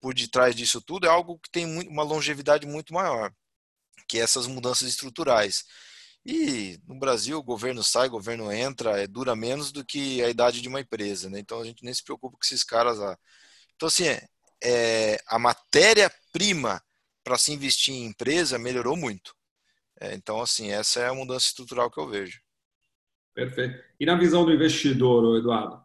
[0.00, 3.32] por detrás disso tudo é algo que tem uma longevidade muito maior,
[4.08, 5.64] que é essas mudanças estruturais.
[6.24, 10.28] E no Brasil, o governo sai, o governo entra, é, dura menos do que a
[10.28, 11.38] idade de uma empresa, né?
[11.38, 13.16] Então a gente nem se preocupa com esses caras lá.
[13.76, 14.04] Então, assim,
[14.62, 16.82] é, a matéria-prima
[17.22, 19.34] para se investir em empresa melhorou muito.
[20.00, 22.40] É, então, assim, essa é a mudança estrutural que eu vejo.
[23.34, 23.82] Perfeito.
[24.00, 25.80] E na visão do investidor, Eduardo, o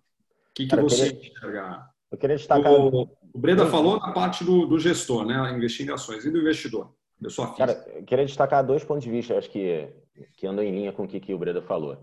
[0.55, 1.89] que, que Cara, você queria, enxerga?
[2.11, 2.71] Eu queria destacar.
[2.71, 5.51] O, o Breda falou na parte do, do gestor, né?
[5.51, 6.25] Investir em ações.
[6.25, 6.95] E do investidor?
[7.23, 7.57] Eu sou afim.
[7.57, 9.89] Cara, eu queria destacar dois pontos de vista, acho que,
[10.35, 11.97] que andam em linha com o que, que o Breda falou.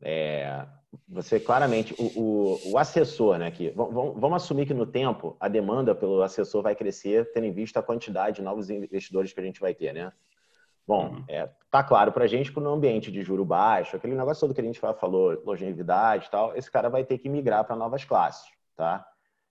[0.00, 0.66] É,
[1.08, 3.50] você claramente, o, o, o, assessor, né?
[3.50, 7.52] Que, vamos, vamos assumir que no tempo a demanda pelo assessor vai crescer, tendo em
[7.52, 10.12] vista a quantidade de novos investidores que a gente vai ter, né?
[10.86, 11.24] Bom, uhum.
[11.28, 14.54] é, tá claro para a gente que no ambiente de juro baixo, aquele negócio todo
[14.54, 18.04] que a gente falou, longevidade e tal, esse cara vai ter que migrar para novas
[18.04, 19.06] classes, tá?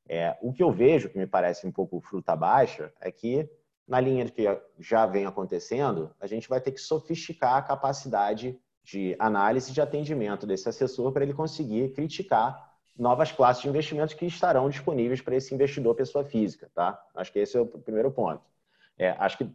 [0.07, 3.47] É, o que eu vejo, que me parece um pouco fruta baixa, é que
[3.89, 4.45] na linha que
[4.77, 10.45] já vem acontecendo, a gente vai ter que sofisticar a capacidade de análise de atendimento
[10.45, 15.55] desse assessor para ele conseguir criticar novas classes de investimentos que estarão disponíveis para esse
[15.55, 17.01] investidor pessoa física, tá?
[17.15, 18.41] Acho que esse é o primeiro ponto.
[18.95, 19.49] É, acho que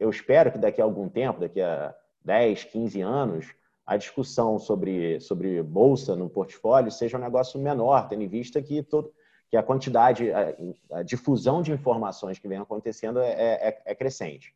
[0.00, 3.54] eu espero que daqui a algum tempo, daqui a 10, 15 anos,
[3.86, 8.82] a discussão sobre, sobre bolsa no portfólio seja um negócio menor, tendo em vista que
[8.82, 9.12] todo,
[9.48, 10.54] que a quantidade, a,
[10.98, 14.54] a difusão de informações que vem acontecendo é, é, é, crescente.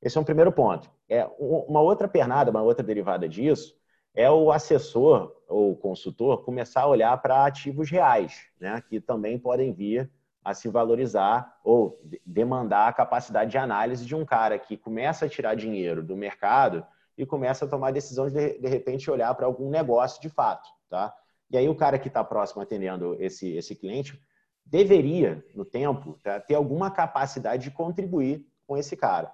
[0.00, 0.90] Esse é um primeiro ponto.
[1.08, 3.76] É, uma outra pernada, uma outra derivada disso,
[4.14, 9.72] é o assessor ou consultor começar a olhar para ativos reais, né, que também podem
[9.72, 10.10] vir
[10.42, 15.28] a se valorizar ou demandar a capacidade de análise de um cara que começa a
[15.28, 16.84] tirar dinheiro do mercado
[17.16, 21.14] e começa a tomar decisões de, de repente olhar para algum negócio de fato, tá?
[21.50, 24.20] E aí o cara que está próximo atendendo esse, esse cliente
[24.64, 29.32] deveria, no tempo, tá, ter alguma capacidade de contribuir com esse cara.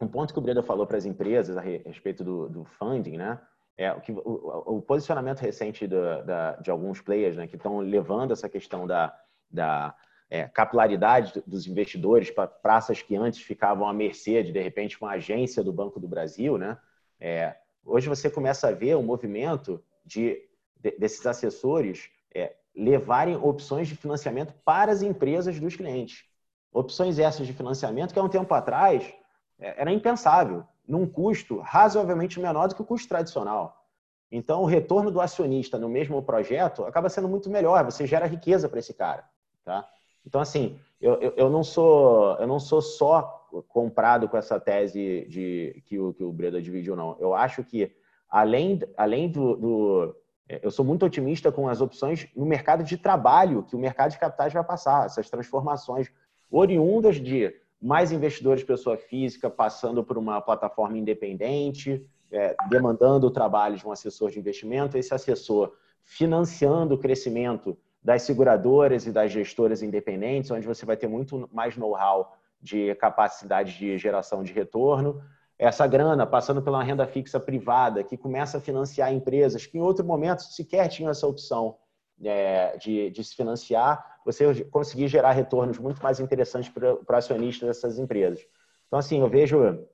[0.00, 3.40] Um ponto que o Breda falou para as empresas a respeito do, do funding, né?
[3.78, 7.80] É, o, que, o, o posicionamento recente do, da, de alguns players né, que estão
[7.80, 9.14] levando essa questão da,
[9.50, 9.94] da
[10.30, 15.12] é, capilaridade dos investidores para praças que antes ficavam à mercê de, de repente, uma
[15.12, 16.78] agência do Banco do Brasil, né?
[17.20, 20.55] É, hoje você começa a ver um movimento de, de
[20.98, 26.24] desses assessores é, levarem opções de financiamento para as empresas dos clientes.
[26.72, 29.12] Opções essas de financiamento que há um tempo atrás
[29.58, 33.84] é, era impensável, num custo razoavelmente menor do que o custo tradicional.
[34.30, 38.68] Então, o retorno do acionista no mesmo projeto acaba sendo muito melhor, você gera riqueza
[38.68, 39.24] para esse cara.
[39.64, 39.88] Tá?
[40.26, 45.26] Então, assim, eu, eu, eu, não sou, eu não sou só comprado com essa tese
[45.28, 47.16] de que o, que o Breda dividiu, não.
[47.18, 47.94] Eu acho que,
[48.28, 50.16] além, além do, do
[50.48, 54.18] eu sou muito otimista com as opções no mercado de trabalho que o mercado de
[54.18, 56.10] capitais vai passar, essas transformações
[56.50, 63.76] oriundas de mais investidores pessoa física passando por uma plataforma independente, é, demandando o trabalho
[63.76, 65.72] de um assessor de investimento, esse assessor
[66.04, 71.76] financiando o crescimento das seguradoras e das gestoras independentes, onde você vai ter muito mais
[71.76, 75.20] know-how de capacidade de geração de retorno,
[75.58, 80.04] essa grana passando pela renda fixa privada, que começa a financiar empresas que em outro
[80.04, 81.76] momento sequer tinham essa opção
[82.22, 87.98] é, de, de, se financiar, você conseguir gerar retornos muito mais interessantes para, acionistas dessas
[87.98, 88.46] empresas.
[88.86, 89.86] Então, assim, eu vejo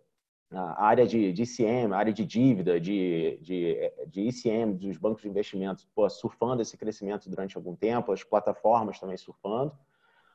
[0.51, 5.23] a área de, de ICM, a área de dívida, de, de, de ICM, dos bancos
[5.23, 9.73] de investimentos, pô, surfando esse crescimento durante algum tempo, as plataformas também surfando,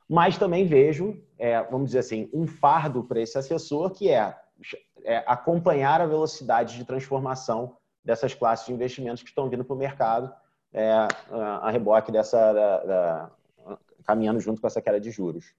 [0.09, 4.35] mas também vejo, é, vamos dizer assim, um fardo para esse assessor que é
[5.03, 9.79] é, acompanhar a velocidade de transformação dessas classes de investimentos que estão vindo para o
[9.79, 10.33] mercado
[10.73, 13.31] é, a reboque dessa da, da,
[14.05, 15.53] caminhando junto com essa queda de juros.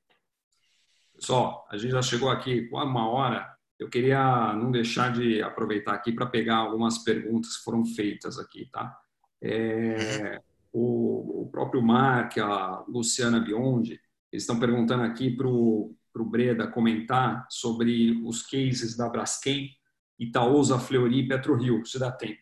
[1.15, 3.55] Pessoal, a gente já chegou aqui com uma hora.
[3.79, 8.67] Eu queria não deixar de aproveitar aqui para pegar algumas perguntas que foram feitas aqui,
[8.73, 8.99] tá?
[9.41, 10.41] É,
[10.73, 14.01] o, o, próprio Mark, a Luciana Biondi,
[14.33, 19.71] eles estão perguntando aqui para o para o Breda comentar sobre os cases da Braskem,
[20.19, 22.41] Itaúsa, Fleury e PetroRio, se dá tempo.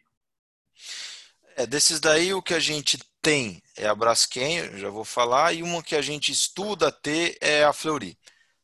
[1.57, 5.63] É, desses daí o que a gente tem é a Braskem, já vou falar, e
[5.63, 8.17] uma que a gente estuda ter é a Fleury.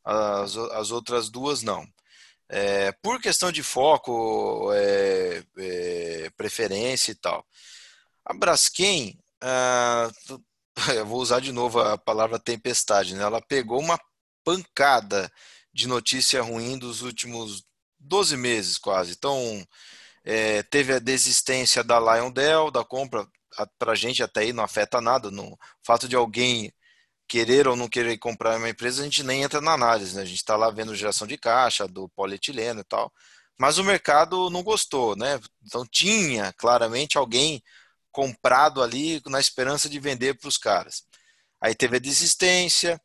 [0.05, 1.87] As, as outras duas não.
[2.49, 7.47] É, por questão de foco, é, é, preferência e tal.
[8.25, 10.11] A Braskem, ah,
[10.95, 13.23] eu vou usar de novo a palavra tempestade, né?
[13.23, 13.99] ela pegou uma
[14.45, 15.31] pancada
[15.73, 17.65] de notícia ruim dos últimos
[17.99, 19.13] 12 meses quase.
[19.13, 19.67] Então,
[20.25, 21.99] é, teve a desistência da
[22.31, 23.27] Dell da compra,
[23.79, 25.31] para a gente até aí não afeta nada.
[25.31, 26.73] No fato de alguém
[27.29, 30.23] querer ou não querer comprar uma empresa, a gente nem entra na análise, né?
[30.23, 33.13] A gente está lá vendo geração de caixa, do polietileno e tal.
[33.59, 35.41] mas o mercado não gostou, né?
[35.65, 37.63] Então tinha claramente alguém
[38.13, 41.05] comprado ali na esperança de vender para os caras.
[41.61, 43.01] Aí teve a desistência,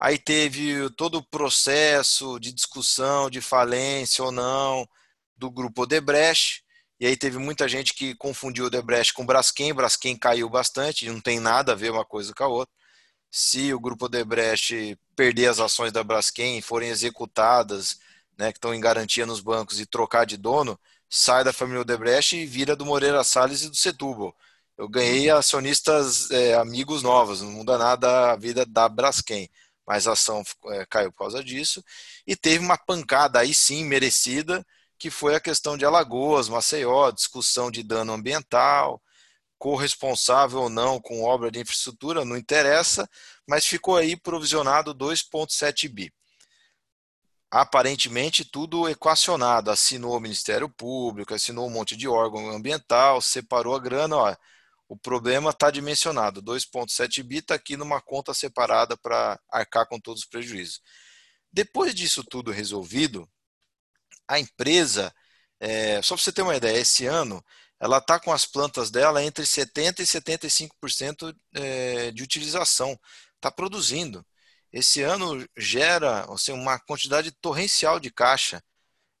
[0.00, 4.88] aí teve todo o processo de discussão de falência ou não
[5.36, 6.64] do grupo Odebrecht,
[7.00, 11.08] e aí teve muita gente que confundiu o Debrecht com o Braskem, Braskem caiu bastante,
[11.08, 12.74] não tem nada a ver uma coisa com a outra.
[13.30, 17.98] Se o grupo Debrecht perder as ações da Braskem e forem executadas,
[18.38, 20.78] né, que estão em garantia nos bancos e trocar de dono,
[21.08, 24.36] sai da família Odebrecht e vira do Moreira Salles e do Setúbal.
[24.76, 29.48] Eu ganhei acionistas é, amigos novos, não muda nada a vida da Braskem,
[29.90, 31.84] mas a ação é, caiu por causa disso.
[32.24, 34.64] E teve uma pancada aí sim merecida,
[34.96, 39.02] que foi a questão de Alagoas, Maceió, discussão de dano ambiental,
[39.58, 43.10] corresponsável ou não com obra de infraestrutura, não interessa,
[43.44, 46.14] mas ficou aí provisionado 2,7 bi.
[47.50, 53.80] Aparentemente tudo equacionado, assinou o Ministério Público, assinou um monte de órgão ambiental, separou a
[53.80, 54.36] grana, ó,
[54.90, 60.22] o problema está dimensionado, 2,7 bi está aqui numa conta separada para arcar com todos
[60.22, 60.82] os prejuízos.
[61.52, 63.30] Depois disso tudo resolvido,
[64.26, 65.14] a empresa,
[65.60, 67.40] é, só para você ter uma ideia, esse ano
[67.78, 72.98] ela está com as plantas dela entre 70% e 75% é, de utilização.
[73.36, 74.26] Está produzindo.
[74.72, 78.60] Esse ano gera assim, uma quantidade torrencial de caixa.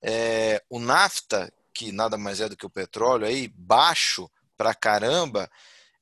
[0.02, 4.28] É, o nafta, que nada mais é do que o petróleo, aí, baixo
[4.60, 5.50] para caramba,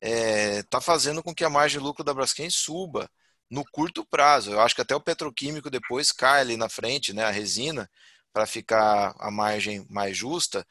[0.01, 3.09] está é, fazendo com que a margem de lucro da Braskem suba
[3.49, 4.51] no curto prazo.
[4.51, 7.89] Eu acho que até o petroquímico depois cai ali na frente, né, a resina,
[8.33, 10.67] para ficar a margem mais justa,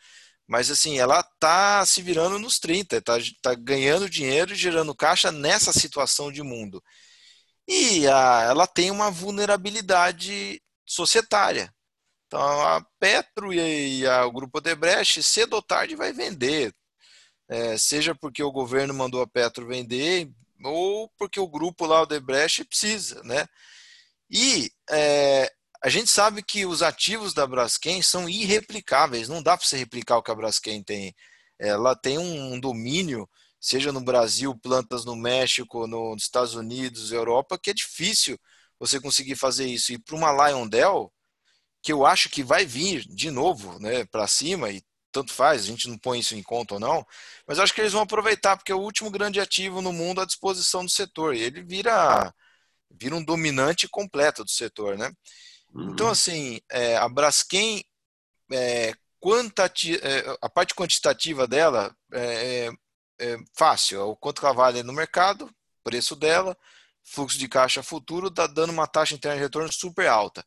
[0.46, 5.32] mas assim, ela tá se virando nos 30, tá, tá ganhando dinheiro e gerando caixa
[5.32, 6.82] nessa situação de mundo.
[7.66, 11.72] E a, ela tem uma vulnerabilidade societária.
[12.26, 16.74] Então a Petro e, a, o grupo Odebrecht, cedo ou tarde, vai vender.
[17.48, 20.30] É, seja porque o governo mandou a Petro vender,
[20.62, 23.22] ou porque o grupo lá, o Odebrecht, precisa.
[23.22, 23.46] Né?
[24.30, 25.50] E é,
[25.82, 30.18] a gente sabe que os ativos da Braskem são irreplicáveis, não dá para você replicar
[30.18, 31.14] o que a Braskem tem.
[31.58, 33.28] Ela tem um domínio,
[33.60, 38.38] seja no Brasil, plantas no México, nos Estados Unidos, Europa, que é difícil
[38.78, 39.92] você conseguir fazer isso.
[39.92, 41.12] E para uma Lyondell,
[41.82, 45.66] que eu acho que vai vir de novo né, para cima, e tanto faz, a
[45.66, 47.06] gente não põe isso em conta ou não,
[47.46, 50.24] mas acho que eles vão aproveitar, porque é o último grande ativo no mundo à
[50.24, 52.32] disposição do setor, e ele vira,
[52.90, 55.10] vira um dominante completo do setor, né?
[55.74, 55.92] Uhum.
[55.92, 57.84] Então, assim, é, a Braskem,
[58.52, 62.68] é, quantati, é, a parte quantitativa dela é,
[63.18, 65.50] é, é fácil, o quanto ela vale no mercado,
[65.82, 66.56] preço dela,
[67.02, 70.44] fluxo de caixa futuro, está dando uma taxa interna de retorno super alta.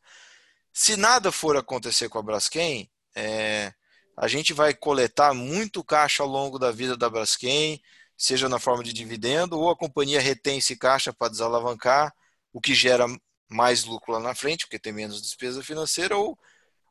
[0.72, 3.74] Se nada for acontecer com a Braskem, é,
[4.16, 7.82] a gente vai coletar muito caixa ao longo da vida da Braskem,
[8.16, 12.14] seja na forma de dividendo, ou a companhia retém esse caixa para desalavancar,
[12.52, 13.06] o que gera
[13.48, 16.38] mais lucro lá na frente, porque tem menos despesa financeira, ou,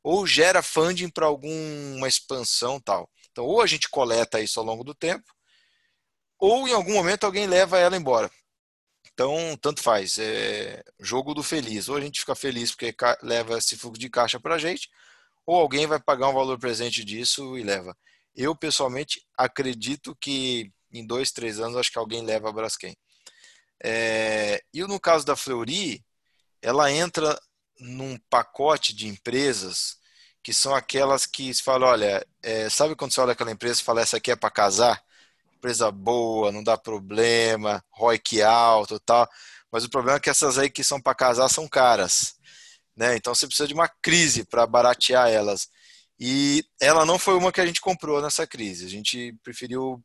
[0.04, 3.10] ou gera funding para alguma expansão tal.
[3.32, 5.34] Então, ou a gente coleta isso ao longo do tempo,
[6.40, 8.30] ou em algum momento alguém leva ela embora.
[9.14, 10.18] Então, tanto faz.
[10.20, 11.88] É jogo do feliz.
[11.88, 14.90] Ou a gente fica feliz porque leva esse fluxo de caixa para a gente,
[15.46, 17.96] ou alguém vai pagar um valor presente disso e leva.
[18.36, 22.96] Eu, pessoalmente, acredito que em dois, três anos, acho que alguém leva a Braskem.
[23.84, 26.04] É, e no caso da Fleury,
[26.62, 27.40] ela entra
[27.80, 29.98] num pacote de empresas
[30.44, 33.84] que são aquelas que se fala, olha, é, sabe quando você olha aquela empresa e
[33.84, 35.02] fala, essa aqui é para casar?
[35.56, 39.30] Empresa boa, não dá problema, ROIC alto tal.
[39.72, 42.36] Mas o problema é que essas aí que são para casar são caras.
[43.02, 43.16] Né?
[43.18, 45.68] Então você precisa de uma crise para baratear elas.
[46.20, 48.86] E ela não foi uma que a gente comprou nessa crise.
[48.86, 50.02] A gente preferiu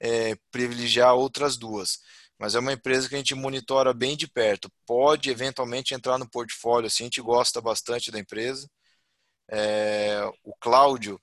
[0.00, 2.00] é, privilegiar outras duas
[2.42, 4.68] mas é uma empresa que a gente monitora bem de perto.
[4.84, 8.68] Pode eventualmente entrar no portfólio, assim, a gente gosta bastante da empresa.
[9.48, 11.20] É, o Cláudio,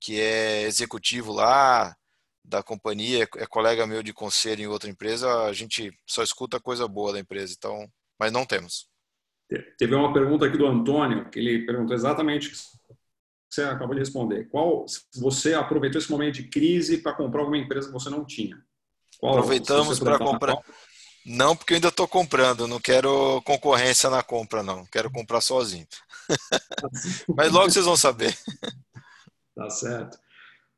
[0.00, 1.96] que é executivo lá
[2.44, 6.88] da companhia, é colega meu de conselho em outra empresa, a gente só escuta coisa
[6.88, 7.88] boa da empresa, então,
[8.18, 8.88] mas não temos.
[9.78, 12.56] Teve uma pergunta aqui do Antônio, que ele perguntou exatamente o que
[13.50, 14.48] você acabou de responder.
[14.50, 14.84] Qual
[15.16, 18.56] você aproveitou esse momento de crise para comprar alguma empresa que você não tinha?
[19.18, 20.58] Qual, Aproveitamos para comprar.
[21.24, 24.86] Não, porque eu ainda estou comprando, não quero concorrência na compra, não.
[24.86, 25.86] Quero comprar sozinho.
[27.36, 28.36] Mas logo vocês vão saber.
[29.54, 30.18] Tá certo.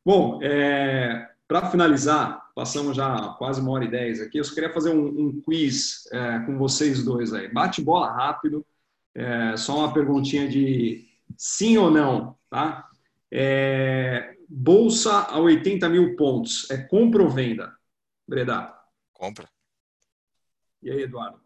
[0.05, 4.39] Bom, é, para finalizar, passamos já quase uma hora e dez aqui.
[4.39, 7.53] Eu só queria fazer um, um quiz é, com vocês dois aí.
[7.53, 8.65] Bate bola rápido,
[9.13, 12.89] é, só uma perguntinha de sim ou não, tá?
[13.33, 16.71] É, bolsa a 80 mil pontos.
[16.71, 17.73] É compra ou venda?
[18.29, 18.73] Breda.
[19.13, 19.49] Compra.
[20.81, 21.41] E aí, Eduardo?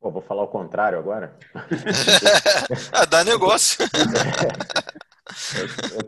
[0.00, 1.38] Pô, vou falar o contrário agora.
[2.92, 3.78] ah, dá negócio.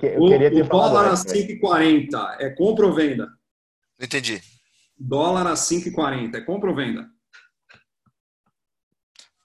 [0.03, 3.27] eu, eu, queria ter o dólar a 5,40 é compra ou venda?
[3.99, 4.43] Não entendi.
[4.99, 7.09] Dólar a 5,40 é compra ou venda?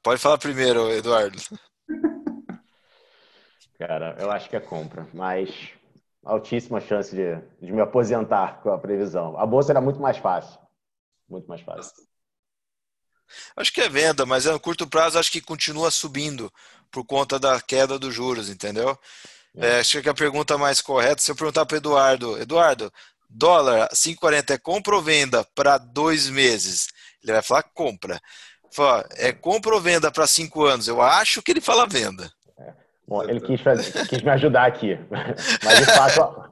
[0.01, 1.37] Pode falar primeiro, Eduardo.
[3.79, 5.71] Cara, eu acho que é compra, mas
[6.23, 9.37] altíssima chance de, de me aposentar com a previsão.
[9.37, 10.59] A bolsa era muito mais fácil.
[11.27, 11.93] Muito mais fácil.
[13.55, 16.51] Acho que é venda, mas no curto prazo acho que continua subindo
[16.91, 18.97] por conta da queda dos juros, entendeu?
[19.55, 19.67] É.
[19.67, 22.91] É, acho que a pergunta mais correta, se eu perguntar para Eduardo, Eduardo,
[23.29, 26.87] dólar 5,40 é compra ou venda para dois meses?
[27.23, 28.19] Ele vai falar compra.
[28.71, 30.87] Fala, é compra ou venda para cinco anos?
[30.87, 32.31] Eu acho que ele fala venda.
[32.57, 32.73] É.
[33.07, 33.61] Bom, ele quis,
[34.09, 34.97] quis, me ajudar aqui.
[35.63, 36.51] Mas de fato,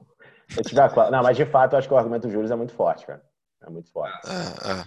[0.55, 1.11] eu tive a...
[1.11, 3.21] não, mas de fato eu acho que o argumento dos juros é muito forte, cara.
[3.65, 4.19] É muito forte.
[4.25, 4.85] Ah, ah.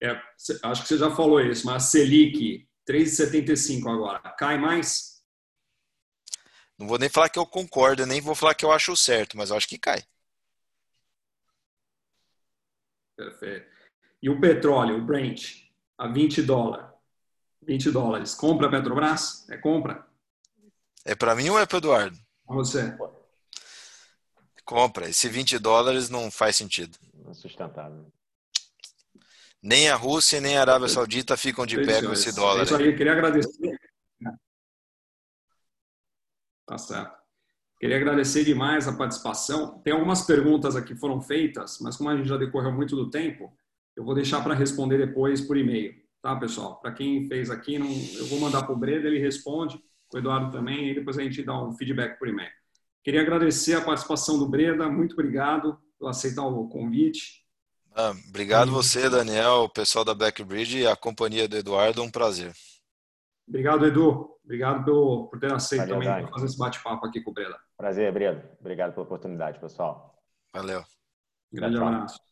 [0.00, 0.16] É,
[0.62, 5.17] acho que você já falou isso, mas a Selic 3,75 agora, cai mais?
[6.78, 9.50] Não vou nem falar que eu concordo, nem vou falar que eu acho certo, mas
[9.50, 10.04] eu acho que cai.
[13.16, 13.66] Perfeito.
[14.22, 15.64] E o petróleo, o Brent,
[15.96, 16.86] a 20 dólares.
[17.62, 18.34] 20 dólares.
[18.34, 19.48] Compra Petrobras?
[19.50, 20.06] É compra?
[21.04, 22.16] É para mim ou é para Eduardo?
[22.46, 22.96] Para você.
[24.64, 25.08] Compra.
[25.08, 26.96] Esse 20 dólares não faz sentido.
[27.12, 28.06] Não é sustentável.
[29.60, 32.60] Nem a Rússia nem a Arábia Saudita ficam de pé com esse dólar.
[32.60, 33.77] É isso aí, eu queria agradecer.
[36.68, 37.16] Tá certo.
[37.80, 39.80] Queria agradecer demais a participação.
[39.82, 43.08] Tem algumas perguntas aqui que foram feitas, mas como a gente já decorreu muito do
[43.08, 43.50] tempo,
[43.96, 46.78] eu vou deixar para responder depois por e-mail, tá, pessoal?
[46.80, 49.80] Para quem fez aqui, não, eu vou mandar para o Breda, ele responde,
[50.12, 52.50] o Eduardo também, e depois a gente dá um feedback por e-mail.
[53.02, 57.44] Queria agradecer a participação do Breda, muito obrigado por aceitar o convite.
[57.94, 62.52] Ah, obrigado você, Daniel, o pessoal da Blackbridge e a companhia do Eduardo, um prazer.
[63.48, 64.38] Obrigado, Edu.
[64.44, 67.58] Obrigado pelo, por ter aceito Valeu, também fazer esse bate-papo aqui com o Breda.
[67.76, 68.56] Prazer, Breda.
[68.60, 70.18] Obrigado pela oportunidade, pessoal.
[70.54, 70.82] Valeu.
[71.52, 72.27] Grande abraço.